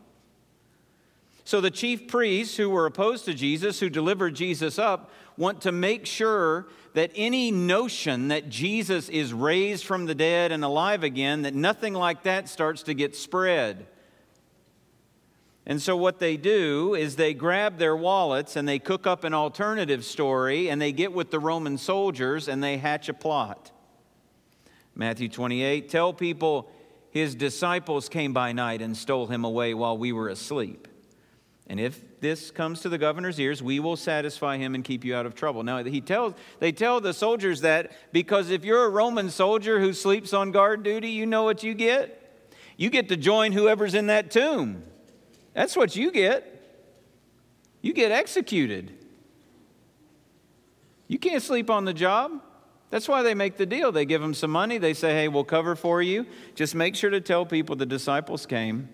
So 1.44 1.60
the 1.60 1.70
chief 1.70 2.08
priests 2.08 2.56
who 2.56 2.70
were 2.70 2.86
opposed 2.86 3.26
to 3.26 3.34
Jesus, 3.34 3.78
who 3.78 3.90
delivered 3.90 4.34
Jesus 4.34 4.78
up, 4.78 5.10
want 5.36 5.60
to 5.62 5.72
make 5.72 6.06
sure 6.06 6.66
that 6.94 7.10
any 7.14 7.50
notion 7.50 8.28
that 8.28 8.48
Jesus 8.48 9.10
is 9.10 9.34
raised 9.34 9.84
from 9.84 10.06
the 10.06 10.14
dead 10.14 10.52
and 10.52 10.64
alive 10.64 11.02
again, 11.02 11.42
that 11.42 11.54
nothing 11.54 11.92
like 11.92 12.22
that 12.22 12.48
starts 12.48 12.82
to 12.84 12.94
get 12.94 13.14
spread. 13.14 13.86
And 15.66 15.82
so, 15.82 15.96
what 15.96 16.18
they 16.18 16.36
do 16.36 16.94
is 16.94 17.16
they 17.16 17.34
grab 17.34 17.78
their 17.78 17.96
wallets 17.96 18.54
and 18.54 18.68
they 18.68 18.78
cook 18.78 19.06
up 19.06 19.24
an 19.24 19.34
alternative 19.34 20.04
story 20.04 20.68
and 20.68 20.80
they 20.80 20.92
get 20.92 21.12
with 21.12 21.30
the 21.30 21.40
Roman 21.40 21.78
soldiers 21.78 22.48
and 22.48 22.62
they 22.62 22.76
hatch 22.76 23.08
a 23.08 23.14
plot. 23.14 23.70
Matthew 24.94 25.28
28 25.28 25.88
tell 25.88 26.12
people 26.12 26.70
his 27.10 27.34
disciples 27.34 28.08
came 28.08 28.32
by 28.32 28.52
night 28.52 28.82
and 28.82 28.96
stole 28.96 29.26
him 29.26 29.44
away 29.44 29.74
while 29.74 29.96
we 29.96 30.12
were 30.12 30.28
asleep. 30.28 30.88
And 31.66 31.80
if 31.80 32.20
this 32.20 32.50
comes 32.50 32.80
to 32.80 32.88
the 32.88 32.98
governor's 32.98 33.38
ears, 33.38 33.62
we 33.62 33.80
will 33.80 33.96
satisfy 33.96 34.58
him 34.58 34.74
and 34.74 34.84
keep 34.84 35.04
you 35.04 35.14
out 35.14 35.24
of 35.24 35.34
trouble. 35.34 35.62
Now, 35.62 35.82
he 35.82 36.00
tells, 36.00 36.34
they 36.58 36.72
tell 36.72 37.00
the 37.00 37.14
soldiers 37.14 37.62
that 37.62 37.92
because 38.12 38.50
if 38.50 38.64
you're 38.64 38.84
a 38.84 38.90
Roman 38.90 39.30
soldier 39.30 39.80
who 39.80 39.92
sleeps 39.92 40.34
on 40.34 40.50
guard 40.50 40.82
duty, 40.82 41.10
you 41.10 41.24
know 41.24 41.42
what 41.42 41.62
you 41.62 41.72
get? 41.72 42.20
You 42.76 42.90
get 42.90 43.08
to 43.08 43.16
join 43.16 43.52
whoever's 43.52 43.94
in 43.94 44.08
that 44.08 44.30
tomb. 44.30 44.82
That's 45.54 45.76
what 45.76 45.96
you 45.96 46.10
get. 46.10 46.50
You 47.80 47.92
get 47.92 48.10
executed. 48.10 48.92
You 51.06 51.18
can't 51.18 51.42
sleep 51.42 51.70
on 51.70 51.84
the 51.84 51.94
job. 51.94 52.42
That's 52.94 53.08
why 53.08 53.24
they 53.24 53.34
make 53.34 53.56
the 53.56 53.66
deal. 53.66 53.90
They 53.90 54.04
give 54.04 54.22
them 54.22 54.34
some 54.34 54.52
money. 54.52 54.78
They 54.78 54.94
say, 54.94 55.14
hey, 55.14 55.26
we'll 55.26 55.42
cover 55.42 55.74
for 55.74 56.00
you. 56.00 56.26
Just 56.54 56.76
make 56.76 56.94
sure 56.94 57.11
to 57.11 57.20
tell 57.20 57.44
people 57.44 57.74
the 57.74 57.85
disciples 57.85 58.46
came. 58.46 58.88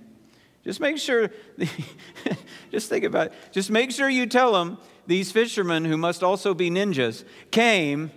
Just 0.64 0.80
make 0.80 0.96
sure, 0.96 1.30
just 2.70 2.88
think 2.88 3.04
about 3.04 3.26
it. 3.26 3.32
Just 3.52 3.70
make 3.70 3.90
sure 3.90 4.08
you 4.08 4.24
tell 4.24 4.54
them 4.54 4.78
these 5.06 5.30
fishermen, 5.32 5.84
who 5.84 5.98
must 5.98 6.22
also 6.22 6.54
be 6.54 6.70
ninjas, 6.70 7.24
came 7.50 8.10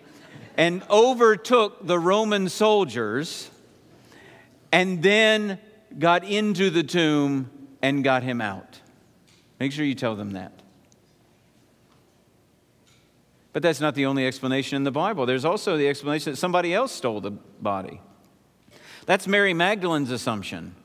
and 0.55 0.83
overtook 0.89 1.85
the 1.85 1.99
Roman 1.99 2.47
soldiers 2.47 3.51
and 4.71 5.03
then 5.03 5.59
got 5.99 6.23
into 6.23 6.69
the 6.69 6.83
tomb 6.83 7.51
and 7.81 8.05
got 8.05 8.23
him 8.23 8.39
out. 8.39 8.79
Make 9.59 9.73
sure 9.73 9.83
you 9.83 9.95
tell 9.95 10.15
them 10.15 10.31
that. 10.31 10.62
But 13.53 13.61
that's 13.61 13.79
not 13.79 13.95
the 13.95 14.07
only 14.07 14.25
explanation 14.25 14.75
in 14.75 14.83
the 14.83 14.91
Bible. 14.91 15.25
There's 15.25 15.45
also 15.45 15.77
the 15.77 15.87
explanation 15.87 16.33
that 16.33 16.37
somebody 16.37 16.73
else 16.73 16.91
stole 16.91 17.21
the 17.21 17.31
body. 17.31 18.01
That's 19.05 19.27
Mary 19.27 19.53
Magdalene's 19.53 20.11
assumption. 20.11 20.75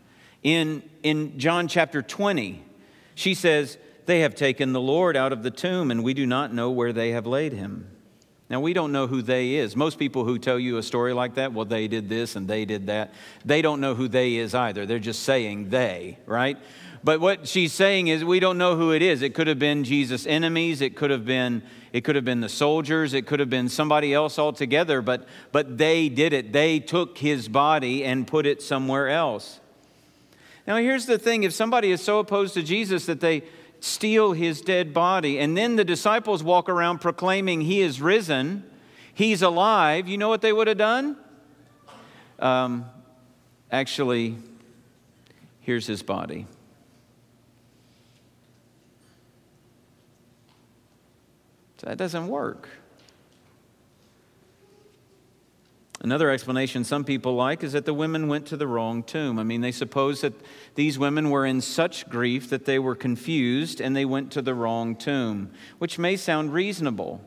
In, 0.42 0.82
in 1.02 1.38
John 1.38 1.66
chapter 1.66 2.02
20, 2.02 2.62
she 3.14 3.34
says, 3.34 3.78
They 4.06 4.20
have 4.20 4.34
taken 4.34 4.72
the 4.72 4.80
Lord 4.80 5.16
out 5.16 5.32
of 5.32 5.42
the 5.42 5.50
tomb, 5.50 5.90
and 5.90 6.04
we 6.04 6.14
do 6.14 6.26
not 6.26 6.52
know 6.52 6.70
where 6.70 6.92
they 6.92 7.10
have 7.10 7.26
laid 7.26 7.52
him. 7.52 7.90
Now, 8.50 8.60
we 8.60 8.72
don't 8.72 8.92
know 8.92 9.06
who 9.06 9.20
they 9.20 9.56
is. 9.56 9.76
Most 9.76 9.98
people 9.98 10.24
who 10.24 10.38
tell 10.38 10.58
you 10.58 10.78
a 10.78 10.82
story 10.82 11.12
like 11.12 11.34
that, 11.34 11.52
well, 11.52 11.66
they 11.66 11.86
did 11.86 12.08
this 12.08 12.34
and 12.34 12.48
they 12.48 12.64
did 12.64 12.86
that, 12.86 13.12
they 13.44 13.60
don't 13.60 13.80
know 13.80 13.94
who 13.94 14.08
they 14.08 14.36
is 14.36 14.54
either. 14.54 14.86
They're 14.86 14.98
just 14.98 15.22
saying 15.24 15.68
they, 15.68 16.18
right? 16.24 16.56
But 17.04 17.20
what 17.20 17.46
she's 17.46 17.72
saying 17.72 18.08
is 18.08 18.24
we 18.24 18.40
don't 18.40 18.58
know 18.58 18.76
who 18.76 18.92
it 18.92 19.02
is. 19.02 19.22
It 19.22 19.34
could 19.34 19.46
have 19.46 19.58
been 19.58 19.84
Jesus' 19.84 20.26
enemies, 20.26 20.80
it 20.80 20.96
could 20.96 21.10
have 21.10 21.24
been 21.24 21.62
it 21.90 22.04
could 22.04 22.16
have 22.16 22.24
been 22.24 22.40
the 22.40 22.50
soldiers, 22.50 23.14
it 23.14 23.26
could 23.26 23.40
have 23.40 23.48
been 23.48 23.68
somebody 23.68 24.12
else 24.12 24.38
altogether, 24.38 25.00
but 25.00 25.26
but 25.52 25.78
they 25.78 26.08
did 26.08 26.32
it. 26.32 26.52
They 26.52 26.80
took 26.80 27.18
his 27.18 27.48
body 27.48 28.04
and 28.04 28.26
put 28.26 28.46
it 28.46 28.62
somewhere 28.62 29.08
else. 29.08 29.60
Now, 30.66 30.76
here's 30.76 31.06
the 31.06 31.18
thing 31.18 31.44
if 31.44 31.54
somebody 31.54 31.90
is 31.90 32.02
so 32.02 32.18
opposed 32.18 32.52
to 32.54 32.62
Jesus 32.62 33.06
that 33.06 33.20
they 33.20 33.42
steal 33.80 34.32
his 34.32 34.60
dead 34.60 34.92
body, 34.92 35.38
and 35.38 35.56
then 35.56 35.76
the 35.76 35.84
disciples 35.84 36.42
walk 36.42 36.68
around 36.68 36.98
proclaiming 36.98 37.62
he 37.62 37.80
is 37.80 38.02
risen, 38.02 38.64
he's 39.14 39.40
alive, 39.40 40.08
you 40.08 40.18
know 40.18 40.28
what 40.28 40.42
they 40.42 40.52
would 40.52 40.66
have 40.66 40.76
done? 40.76 41.16
Um, 42.38 42.84
actually, 43.72 44.36
here's 45.60 45.86
his 45.86 46.02
body. 46.02 46.46
So 51.78 51.86
that 51.86 51.96
doesn't 51.96 52.28
work. 52.28 52.68
Another 56.00 56.30
explanation 56.30 56.84
some 56.84 57.04
people 57.04 57.34
like 57.34 57.64
is 57.64 57.72
that 57.72 57.84
the 57.84 57.94
women 57.94 58.28
went 58.28 58.46
to 58.46 58.56
the 58.56 58.68
wrong 58.68 59.02
tomb. 59.02 59.38
I 59.38 59.42
mean, 59.42 59.62
they 59.62 59.72
suppose 59.72 60.20
that 60.20 60.32
these 60.76 60.98
women 60.98 61.30
were 61.30 61.44
in 61.44 61.60
such 61.60 62.08
grief 62.08 62.50
that 62.50 62.66
they 62.66 62.78
were 62.78 62.94
confused 62.94 63.80
and 63.80 63.96
they 63.96 64.04
went 64.04 64.30
to 64.32 64.42
the 64.42 64.54
wrong 64.54 64.94
tomb, 64.94 65.50
which 65.78 65.98
may 65.98 66.16
sound 66.16 66.52
reasonable. 66.52 67.20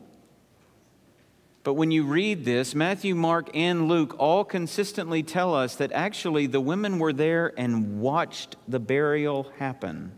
But 1.64 1.74
when 1.74 1.92
you 1.92 2.04
read 2.04 2.46
this, 2.46 2.74
Matthew, 2.74 3.14
Mark, 3.14 3.50
and 3.54 3.88
Luke 3.88 4.16
all 4.18 4.46
consistently 4.46 5.22
tell 5.22 5.54
us 5.54 5.76
that 5.76 5.92
actually 5.92 6.48
the 6.48 6.62
women 6.62 6.98
were 6.98 7.14
there 7.14 7.54
and 7.58 8.00
watched 8.00 8.56
the 8.68 8.80
burial 8.80 9.52
happen. 9.60 10.14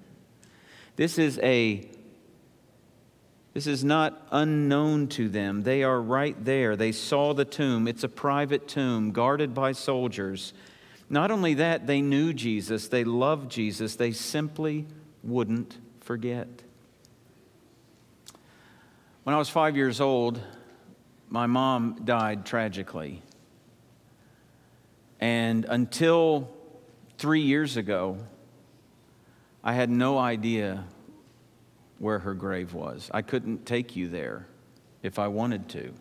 This 0.96 1.17
is 1.17 1.39
a 1.39 1.89
this 3.54 3.68
is 3.68 3.84
not 3.84 4.28
unknown 4.32 5.08
to 5.10 5.30
them. 5.30 5.62
They 5.62 5.84
are 5.84 6.02
right 6.02 6.36
there. 6.44 6.76
They 6.76 6.92
saw 6.92 7.34
the 7.34 7.46
tomb. 7.46 7.88
It's 7.88 8.04
a 8.04 8.10
private 8.10 8.68
tomb 8.68 9.12
guarded 9.12 9.54
by 9.54 9.74
soldiers. 9.74 10.54
Not 11.10 11.30
only 11.30 11.54
that, 11.56 11.86
they 11.86 12.02
knew 12.02 12.34
Jesus, 12.34 12.88
they 12.88 13.04
loved 13.04 13.52
Jesus, 13.52 13.96
they 13.96 14.12
simply 14.12 14.88
wouldn't 15.24 15.78
forget. 16.02 16.48
When 19.24 19.36
I 19.36 19.38
was 19.38 19.50
five 19.50 19.76
years 19.76 20.02
old, 20.02 20.42
my 21.30 21.46
mom 21.46 22.02
died 22.04 22.46
tragically. 22.46 23.22
And 25.20 25.66
until 25.66 26.50
three 27.18 27.42
years 27.42 27.78
ago, 27.78 28.18
I 29.63 29.74
had 29.74 29.89
no 29.89 30.18
idea 30.18 30.84
where 32.04 32.20
her 32.20 32.34
grave 32.34 32.74
was. 32.74 33.10
I 33.13 33.22
couldn't 33.22 33.66
take 33.66 33.96
you 33.96 34.10
there 34.10 34.46
if 35.04 35.18
I 35.18 35.30
wanted 35.30 35.70
to. 35.70 35.94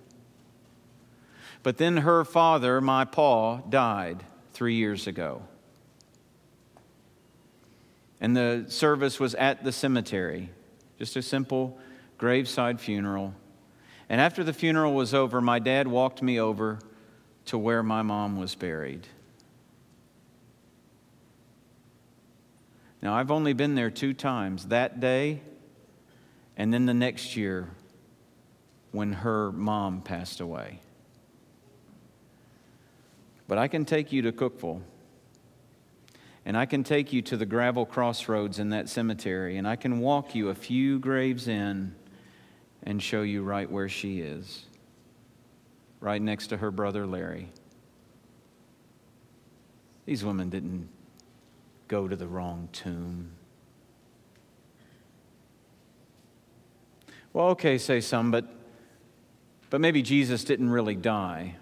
But 1.62 1.76
then 1.76 1.98
her 1.98 2.24
father, 2.24 2.80
my 2.80 3.04
pa, 3.04 3.58
died 3.58 4.24
three 4.52 4.74
years 4.74 5.06
ago. 5.06 5.42
And 8.20 8.36
the 8.36 8.64
service 8.66 9.20
was 9.20 9.36
at 9.36 9.62
the 9.62 9.70
cemetery, 9.70 10.50
just 10.98 11.14
a 11.14 11.22
simple 11.22 11.78
graveside 12.18 12.80
funeral. 12.80 13.32
And 14.08 14.20
after 14.20 14.42
the 14.42 14.52
funeral 14.52 14.94
was 14.94 15.14
over, 15.14 15.40
my 15.40 15.60
dad 15.60 15.86
walked 15.86 16.20
me 16.20 16.40
over 16.40 16.80
to 17.44 17.56
where 17.56 17.84
my 17.84 18.02
mom 18.02 18.36
was 18.36 18.56
buried. 18.56 19.06
Now, 23.00 23.14
I've 23.14 23.30
only 23.30 23.52
been 23.52 23.76
there 23.76 23.90
two 23.90 24.14
times 24.14 24.66
that 24.66 24.98
day 24.98 25.42
and 26.56 26.72
then 26.72 26.86
the 26.86 26.94
next 26.94 27.36
year 27.36 27.70
when 28.90 29.12
her 29.12 29.50
mom 29.52 30.02
passed 30.02 30.40
away. 30.40 30.80
But 33.48 33.58
I 33.58 33.68
can 33.68 33.84
take 33.84 34.12
you 34.12 34.22
to 34.22 34.32
Cookeville, 34.32 34.82
and 36.44 36.56
I 36.56 36.66
can 36.66 36.84
take 36.84 37.12
you 37.12 37.22
to 37.22 37.36
the 37.36 37.46
gravel 37.46 37.84
crossroads 37.86 38.58
in 38.58 38.70
that 38.70 38.88
cemetery, 38.88 39.56
and 39.56 39.66
I 39.66 39.76
can 39.76 40.00
walk 40.00 40.34
you 40.34 40.48
a 40.48 40.54
few 40.54 40.98
graves 40.98 41.48
in 41.48 41.94
and 42.82 43.02
show 43.02 43.22
you 43.22 43.42
right 43.42 43.70
where 43.70 43.88
she 43.88 44.20
is, 44.20 44.66
right 46.00 46.20
next 46.20 46.48
to 46.48 46.56
her 46.56 46.70
brother 46.70 47.06
Larry. 47.06 47.50
These 50.04 50.24
women 50.24 50.50
didn't 50.50 50.88
go 51.88 52.08
to 52.08 52.16
the 52.16 52.26
wrong 52.26 52.68
tomb. 52.72 53.32
Well, 57.32 57.48
okay, 57.48 57.78
say 57.78 58.00
some, 58.00 58.30
but, 58.30 58.44
but 59.70 59.80
maybe 59.80 60.02
Jesus 60.02 60.44
didn't 60.44 60.70
really 60.70 60.94
die. 60.94 61.56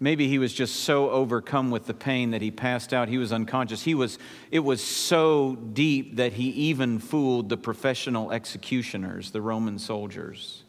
Maybe 0.00 0.28
he 0.28 0.38
was 0.38 0.52
just 0.52 0.80
so 0.80 1.08
overcome 1.10 1.70
with 1.70 1.86
the 1.86 1.94
pain 1.94 2.32
that 2.32 2.42
he 2.42 2.50
passed 2.50 2.92
out. 2.92 3.08
He 3.08 3.16
was 3.16 3.32
unconscious. 3.32 3.82
He 3.82 3.94
was, 3.94 4.18
it 4.50 4.58
was 4.58 4.82
so 4.82 5.54
deep 5.54 6.16
that 6.16 6.32
he 6.34 6.50
even 6.50 6.98
fooled 6.98 7.48
the 7.48 7.56
professional 7.56 8.32
executioners, 8.32 9.30
the 9.30 9.40
Roman 9.40 9.78
soldiers, 9.78 10.64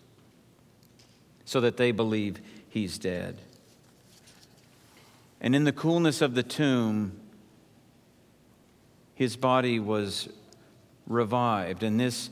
so 1.43 1.59
that 1.59 1.75
they 1.75 1.91
believe 1.91 2.39
he's 2.69 2.99
dead. 2.99 3.41
And 5.41 5.55
in 5.55 5.63
the 5.63 5.73
coolness 5.73 6.21
of 6.21 6.35
the 6.35 6.43
tomb, 6.43 7.19
his 9.15 9.35
body 9.35 9.79
was 9.79 10.29
revived, 11.07 11.83
and 11.83 11.99
this 11.99 12.29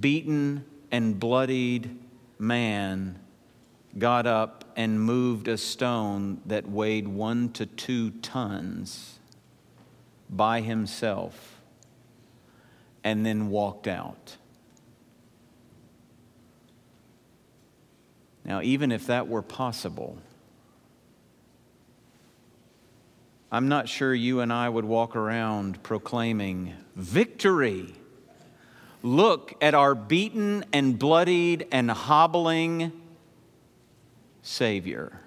beaten 0.00 0.64
and 0.90 1.18
bloodied 1.18 1.98
man 2.38 3.18
got 3.98 4.26
up 4.26 4.64
and 4.76 5.00
moved 5.00 5.48
a 5.48 5.56
stone 5.56 6.40
that 6.46 6.68
weighed 6.68 7.08
one 7.08 7.50
to 7.50 7.64
two 7.64 8.10
tons 8.10 9.18
by 10.28 10.60
himself 10.60 11.60
and 13.02 13.24
then 13.24 13.48
walked 13.48 13.86
out. 13.86 14.36
Now, 18.44 18.60
even 18.62 18.92
if 18.92 19.06
that 19.06 19.26
were 19.26 19.42
possible, 19.42 20.18
I'm 23.50 23.68
not 23.68 23.88
sure 23.88 24.12
you 24.12 24.40
and 24.40 24.52
I 24.52 24.68
would 24.68 24.84
walk 24.84 25.14
around 25.14 25.82
proclaiming 25.82 26.74
victory. 26.96 27.94
Look 29.02 29.54
at 29.60 29.74
our 29.74 29.94
beaten 29.94 30.64
and 30.72 30.98
bloodied 30.98 31.68
and 31.70 31.90
hobbling 31.90 32.92
Savior. 34.42 35.20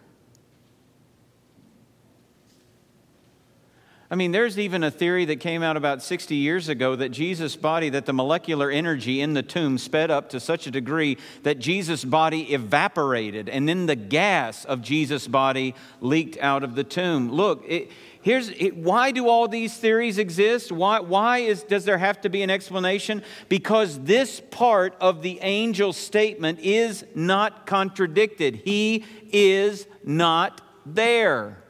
I 4.12 4.16
mean, 4.16 4.32
there's 4.32 4.58
even 4.58 4.84
a 4.84 4.90
theory 4.90 5.26
that 5.26 5.36
came 5.40 5.62
out 5.62 5.78
about 5.78 6.02
60 6.02 6.34
years 6.34 6.68
ago 6.68 6.96
that 6.96 7.10
Jesus' 7.10 7.56
body, 7.56 7.90
that 7.90 8.08
the 8.08 8.14
molecular 8.14 8.72
energy 8.72 9.22
in 9.22 9.36
the 9.36 9.44
tomb 9.44 9.78
sped 9.78 10.10
up 10.10 10.32
to 10.32 10.40
such 10.40 10.66
a 10.66 10.72
degree 10.72 11.18
that 11.44 11.60
Jesus' 11.60 12.04
body 12.04 12.52
evaporated 12.52 13.48
and 13.48 13.70
then 13.70 13.86
the 13.86 13.96
gas 13.96 14.66
of 14.66 14.82
Jesus' 14.82 15.28
body 15.28 15.76
leaked 16.02 16.40
out 16.40 16.64
of 16.64 16.74
the 16.74 16.84
tomb. 16.84 17.32
Look, 17.32 17.64
it, 17.68 17.92
here's 18.30 18.52
why 18.76 19.12
do 19.12 19.28
all 19.28 19.48
these 19.48 19.76
theories 19.76 20.20
exist? 20.20 20.72
Why, 20.72 21.00
why 21.00 21.40
is, 21.40 21.64
does 21.64 21.84
there 21.84 21.98
have 21.98 22.22
to 22.22 22.30
be 22.30 22.44
an 22.44 22.52
explanation? 22.52 23.24
Because 23.48 24.00
this 24.02 24.40
part 24.52 24.96
of 25.02 25.24
the 25.24 25.42
angel's 25.42 25.98
statement 25.98 26.60
is 26.60 27.04
not 27.16 27.66
contradicted. 27.66 28.62
He 28.64 29.04
is 29.32 29.88
not 30.04 30.62
there. 30.86 31.64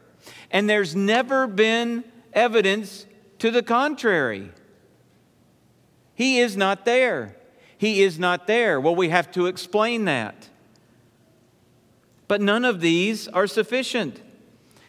And 0.52 0.70
there's 0.70 0.98
never 0.98 1.48
been 1.48 2.04
evidence 2.34 3.06
to 3.38 3.52
the 3.52 3.64
contrary. 3.64 4.52
He 6.14 6.40
is 6.40 6.58
not 6.58 6.84
there. 6.84 7.38
He 7.78 8.04
is 8.04 8.20
not 8.20 8.48
there. 8.48 8.82
Well, 8.82 8.96
we 8.96 9.08
have 9.10 9.32
to 9.32 9.46
explain 9.46 10.04
that. 10.06 10.50
But 12.28 12.42
none 12.42 12.66
of 12.66 12.82
these 12.82 13.30
are 13.30 13.48
sufficient. 13.48 14.22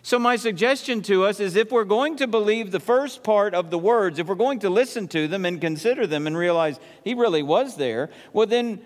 So, 0.02 0.18
my 0.18 0.36
suggestion 0.36 1.02
to 1.02 1.24
us 1.24 1.40
is 1.40 1.56
if 1.56 1.70
we're 1.70 1.84
going 1.84 2.16
to 2.16 2.26
believe 2.26 2.70
the 2.70 2.80
first 2.80 3.22
part 3.22 3.54
of 3.54 3.70
the 3.70 3.78
words, 3.78 4.18
if 4.18 4.26
we're 4.26 4.34
going 4.34 4.60
to 4.60 4.70
listen 4.70 5.08
to 5.08 5.28
them 5.28 5.44
and 5.44 5.60
consider 5.60 6.06
them 6.06 6.26
and 6.26 6.36
realize 6.36 6.80
he 7.04 7.12
really 7.12 7.42
was 7.42 7.76
there, 7.76 8.08
well, 8.32 8.46
then 8.46 8.80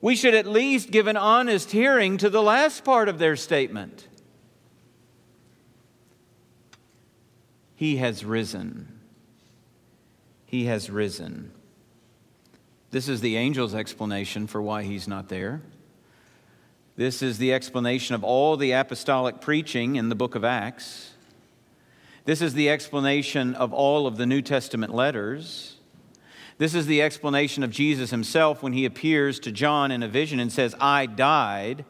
we 0.00 0.16
should 0.16 0.34
at 0.34 0.46
least 0.46 0.90
give 0.90 1.06
an 1.06 1.16
honest 1.16 1.70
hearing 1.70 2.16
to 2.18 2.30
the 2.30 2.42
last 2.42 2.84
part 2.84 3.08
of 3.08 3.18
their 3.18 3.36
statement. 3.36 4.08
He 7.74 7.96
has 7.96 8.24
risen. 8.24 9.00
He 10.46 10.64
has 10.66 10.88
risen. 10.88 11.52
This 12.90 13.08
is 13.08 13.20
the 13.20 13.36
angel's 13.36 13.74
explanation 13.74 14.46
for 14.46 14.62
why 14.62 14.84
he's 14.84 15.08
not 15.08 15.28
there. 15.28 15.62
This 16.96 17.22
is 17.22 17.38
the 17.38 17.52
explanation 17.52 18.14
of 18.14 18.22
all 18.22 18.56
the 18.56 18.70
apostolic 18.70 19.40
preaching 19.40 19.96
in 19.96 20.10
the 20.10 20.14
book 20.14 20.36
of 20.36 20.44
Acts. 20.44 21.12
This 22.24 22.40
is 22.40 22.54
the 22.54 22.70
explanation 22.70 23.56
of 23.56 23.72
all 23.72 24.06
of 24.06 24.16
the 24.16 24.26
New 24.26 24.40
Testament 24.40 24.94
letters. 24.94 25.76
This 26.56 26.72
is 26.72 26.86
the 26.86 27.02
explanation 27.02 27.64
of 27.64 27.70
Jesus 27.70 28.10
himself 28.10 28.62
when 28.62 28.72
he 28.72 28.84
appears 28.84 29.40
to 29.40 29.50
John 29.50 29.90
in 29.90 30.04
a 30.04 30.08
vision 30.08 30.38
and 30.38 30.52
says, 30.52 30.72
I 30.80 31.06
died, 31.06 31.84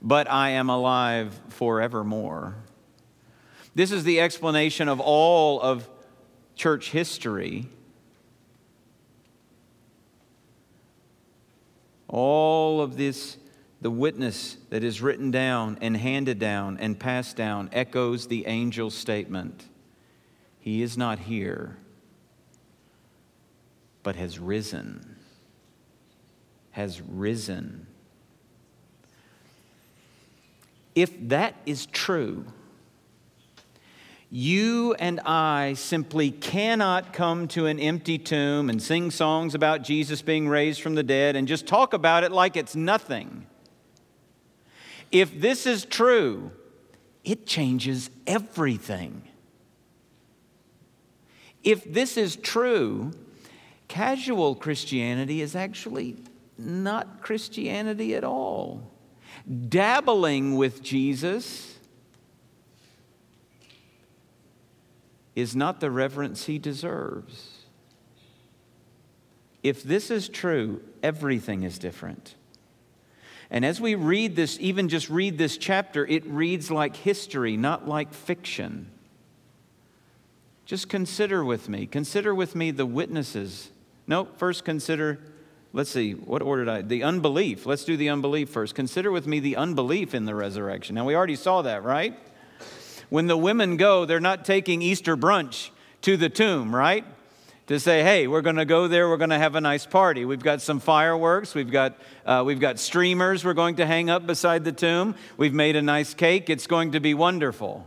but 0.00 0.30
I 0.30 0.50
am 0.50 0.70
alive 0.70 1.38
forevermore. 1.48 2.54
This 3.74 3.90
is 3.90 4.04
the 4.04 4.20
explanation 4.20 4.88
of 4.88 5.00
all 5.00 5.60
of 5.60 5.90
church 6.54 6.92
history. 6.92 7.68
All 12.06 12.80
of 12.80 12.96
this 12.96 13.38
the 13.86 13.90
witness 13.92 14.56
that 14.70 14.82
is 14.82 15.00
written 15.00 15.30
down 15.30 15.78
and 15.80 15.96
handed 15.96 16.40
down 16.40 16.76
and 16.80 16.98
passed 16.98 17.36
down 17.36 17.70
echoes 17.72 18.26
the 18.26 18.44
angel's 18.44 18.96
statement 18.96 19.64
He 20.58 20.82
is 20.82 20.98
not 20.98 21.20
here, 21.20 21.76
but 24.02 24.16
has 24.16 24.40
risen. 24.40 25.14
Has 26.72 27.00
risen. 27.00 27.86
If 30.96 31.12
that 31.28 31.54
is 31.64 31.86
true, 31.86 32.44
you 34.32 34.94
and 34.94 35.20
I 35.20 35.74
simply 35.74 36.32
cannot 36.32 37.12
come 37.12 37.46
to 37.46 37.66
an 37.66 37.78
empty 37.78 38.18
tomb 38.18 38.68
and 38.68 38.82
sing 38.82 39.12
songs 39.12 39.54
about 39.54 39.84
Jesus 39.84 40.22
being 40.22 40.48
raised 40.48 40.80
from 40.80 40.96
the 40.96 41.04
dead 41.04 41.36
and 41.36 41.46
just 41.46 41.68
talk 41.68 41.92
about 41.92 42.24
it 42.24 42.32
like 42.32 42.56
it's 42.56 42.74
nothing. 42.74 43.46
If 45.12 45.40
this 45.40 45.66
is 45.66 45.84
true, 45.84 46.50
it 47.24 47.46
changes 47.46 48.10
everything. 48.26 49.22
If 51.62 51.84
this 51.84 52.16
is 52.16 52.36
true, 52.36 53.12
casual 53.88 54.54
Christianity 54.54 55.40
is 55.40 55.56
actually 55.56 56.16
not 56.58 57.22
Christianity 57.22 58.14
at 58.14 58.24
all. 58.24 58.90
Dabbling 59.68 60.56
with 60.56 60.82
Jesus 60.82 61.76
is 65.34 65.54
not 65.54 65.80
the 65.80 65.90
reverence 65.90 66.46
he 66.46 66.58
deserves. 66.58 67.66
If 69.62 69.82
this 69.82 70.10
is 70.10 70.28
true, 70.28 70.80
everything 71.02 71.62
is 71.62 71.78
different. 71.78 72.34
And 73.50 73.64
as 73.64 73.80
we 73.80 73.94
read 73.94 74.36
this, 74.36 74.58
even 74.60 74.88
just 74.88 75.08
read 75.08 75.38
this 75.38 75.56
chapter, 75.56 76.04
it 76.06 76.26
reads 76.26 76.70
like 76.70 76.96
history, 76.96 77.56
not 77.56 77.86
like 77.86 78.12
fiction. 78.12 78.90
Just 80.64 80.88
consider 80.88 81.44
with 81.44 81.68
me. 81.68 81.86
Consider 81.86 82.34
with 82.34 82.56
me 82.56 82.72
the 82.72 82.86
witnesses. 82.86 83.70
No, 84.08 84.24
first 84.36 84.64
consider, 84.64 85.20
let's 85.72 85.90
see, 85.90 86.12
what 86.12 86.42
order 86.42 86.64
did 86.64 86.70
I? 86.72 86.82
The 86.82 87.04
unbelief. 87.04 87.66
Let's 87.66 87.84
do 87.84 87.96
the 87.96 88.08
unbelief 88.08 88.48
first. 88.48 88.74
Consider 88.74 89.12
with 89.12 89.28
me 89.28 89.38
the 89.38 89.56
unbelief 89.56 90.12
in 90.12 90.24
the 90.24 90.34
resurrection. 90.34 90.96
Now, 90.96 91.04
we 91.04 91.14
already 91.14 91.36
saw 91.36 91.62
that, 91.62 91.84
right? 91.84 92.18
When 93.10 93.28
the 93.28 93.36
women 93.36 93.76
go, 93.76 94.04
they're 94.04 94.18
not 94.18 94.44
taking 94.44 94.82
Easter 94.82 95.16
brunch 95.16 95.70
to 96.02 96.16
the 96.16 96.28
tomb, 96.28 96.74
right? 96.74 97.04
To 97.66 97.80
say, 97.80 98.02
hey, 98.02 98.26
we're 98.28 98.42
going 98.42 98.56
to 98.56 98.64
go 98.64 98.86
there, 98.86 99.08
we're 99.08 99.16
going 99.16 99.30
to 99.30 99.38
have 99.38 99.56
a 99.56 99.60
nice 99.60 99.86
party. 99.86 100.24
We've 100.24 100.42
got 100.42 100.60
some 100.60 100.78
fireworks, 100.78 101.54
we've 101.54 101.70
got, 101.70 101.96
uh, 102.24 102.44
we've 102.46 102.60
got 102.60 102.78
streamers 102.78 103.44
we're 103.44 103.54
going 103.54 103.76
to 103.76 103.86
hang 103.86 104.08
up 104.08 104.26
beside 104.26 104.64
the 104.64 104.72
tomb, 104.72 105.16
we've 105.36 105.54
made 105.54 105.74
a 105.74 105.82
nice 105.82 106.14
cake, 106.14 106.48
it's 106.48 106.66
going 106.66 106.92
to 106.92 107.00
be 107.00 107.14
wonderful. 107.14 107.86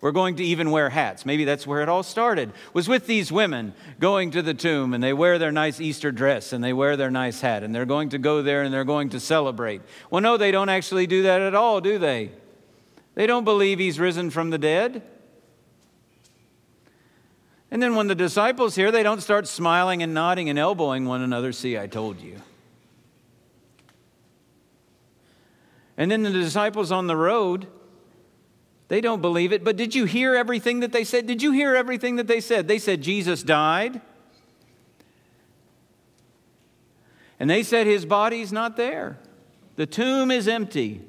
We're 0.00 0.12
going 0.12 0.36
to 0.36 0.44
even 0.44 0.70
wear 0.70 0.88
hats. 0.88 1.26
Maybe 1.26 1.44
that's 1.44 1.66
where 1.66 1.82
it 1.82 1.88
all 1.88 2.02
started. 2.02 2.52
Was 2.72 2.88
with 2.88 3.06
these 3.06 3.30
women 3.30 3.74
going 3.98 4.30
to 4.30 4.40
the 4.40 4.54
tomb 4.54 4.94
and 4.94 5.04
they 5.04 5.12
wear 5.12 5.38
their 5.38 5.52
nice 5.52 5.78
Easter 5.78 6.10
dress 6.10 6.54
and 6.54 6.64
they 6.64 6.72
wear 6.72 6.96
their 6.96 7.10
nice 7.10 7.42
hat 7.42 7.62
and 7.62 7.74
they're 7.74 7.84
going 7.84 8.08
to 8.10 8.18
go 8.18 8.40
there 8.40 8.62
and 8.62 8.72
they're 8.72 8.84
going 8.84 9.10
to 9.10 9.20
celebrate. 9.20 9.82
Well, 10.08 10.22
no, 10.22 10.38
they 10.38 10.52
don't 10.52 10.70
actually 10.70 11.06
do 11.06 11.24
that 11.24 11.42
at 11.42 11.54
all, 11.54 11.82
do 11.82 11.98
they? 11.98 12.30
They 13.14 13.26
don't 13.26 13.44
believe 13.44 13.78
he's 13.78 14.00
risen 14.00 14.30
from 14.30 14.48
the 14.48 14.56
dead. 14.56 15.02
And 17.70 17.82
then 17.82 17.94
when 17.94 18.08
the 18.08 18.14
disciples 18.14 18.74
hear, 18.74 18.90
they 18.90 19.02
don't 19.02 19.20
start 19.20 19.46
smiling 19.46 20.02
and 20.02 20.12
nodding 20.12 20.48
and 20.50 20.58
elbowing 20.58 21.06
one 21.06 21.22
another. 21.22 21.52
See, 21.52 21.78
I 21.78 21.86
told 21.86 22.20
you. 22.20 22.36
And 25.96 26.10
then 26.10 26.22
the 26.22 26.30
disciples 26.30 26.90
on 26.90 27.06
the 27.06 27.16
road, 27.16 27.66
they 28.88 29.00
don't 29.00 29.20
believe 29.20 29.52
it. 29.52 29.62
But 29.62 29.76
did 29.76 29.94
you 29.94 30.04
hear 30.04 30.34
everything 30.34 30.80
that 30.80 30.92
they 30.92 31.04
said? 31.04 31.26
Did 31.26 31.42
you 31.42 31.52
hear 31.52 31.76
everything 31.76 32.16
that 32.16 32.26
they 32.26 32.40
said? 32.40 32.66
They 32.66 32.78
said 32.78 33.02
Jesus 33.02 33.42
died. 33.42 34.00
And 37.38 37.48
they 37.48 37.62
said 37.62 37.86
his 37.86 38.04
body's 38.04 38.52
not 38.52 38.76
there. 38.76 39.18
The 39.76 39.86
tomb 39.86 40.30
is 40.30 40.48
empty. 40.48 41.02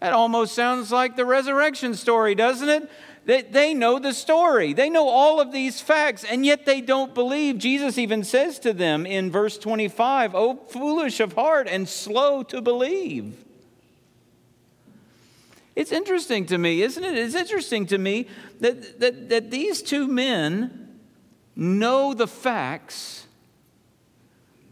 That 0.00 0.12
almost 0.12 0.54
sounds 0.54 0.90
like 0.90 1.16
the 1.16 1.24
resurrection 1.24 1.94
story, 1.94 2.34
doesn't 2.34 2.68
it? 2.68 2.90
They, 3.26 3.42
they 3.42 3.74
know 3.74 3.98
the 3.98 4.14
story. 4.14 4.72
They 4.72 4.88
know 4.88 5.08
all 5.08 5.40
of 5.40 5.50
these 5.50 5.80
facts, 5.80 6.22
and 6.22 6.46
yet 6.46 6.64
they 6.64 6.80
don't 6.80 7.12
believe. 7.12 7.58
Jesus 7.58 7.98
even 7.98 8.22
says 8.22 8.60
to 8.60 8.72
them 8.72 9.04
in 9.04 9.32
verse 9.32 9.58
25, 9.58 10.34
Oh, 10.34 10.54
foolish 10.68 11.18
of 11.18 11.32
heart 11.32 11.66
and 11.68 11.88
slow 11.88 12.44
to 12.44 12.62
believe. 12.62 13.34
It's 15.74 15.90
interesting 15.90 16.46
to 16.46 16.56
me, 16.56 16.82
isn't 16.82 17.04
it? 17.04 17.18
It's 17.18 17.34
interesting 17.34 17.84
to 17.86 17.98
me 17.98 18.28
that, 18.60 19.00
that, 19.00 19.28
that 19.28 19.50
these 19.50 19.82
two 19.82 20.06
men 20.06 21.00
know 21.56 22.14
the 22.14 22.28
facts, 22.28 23.26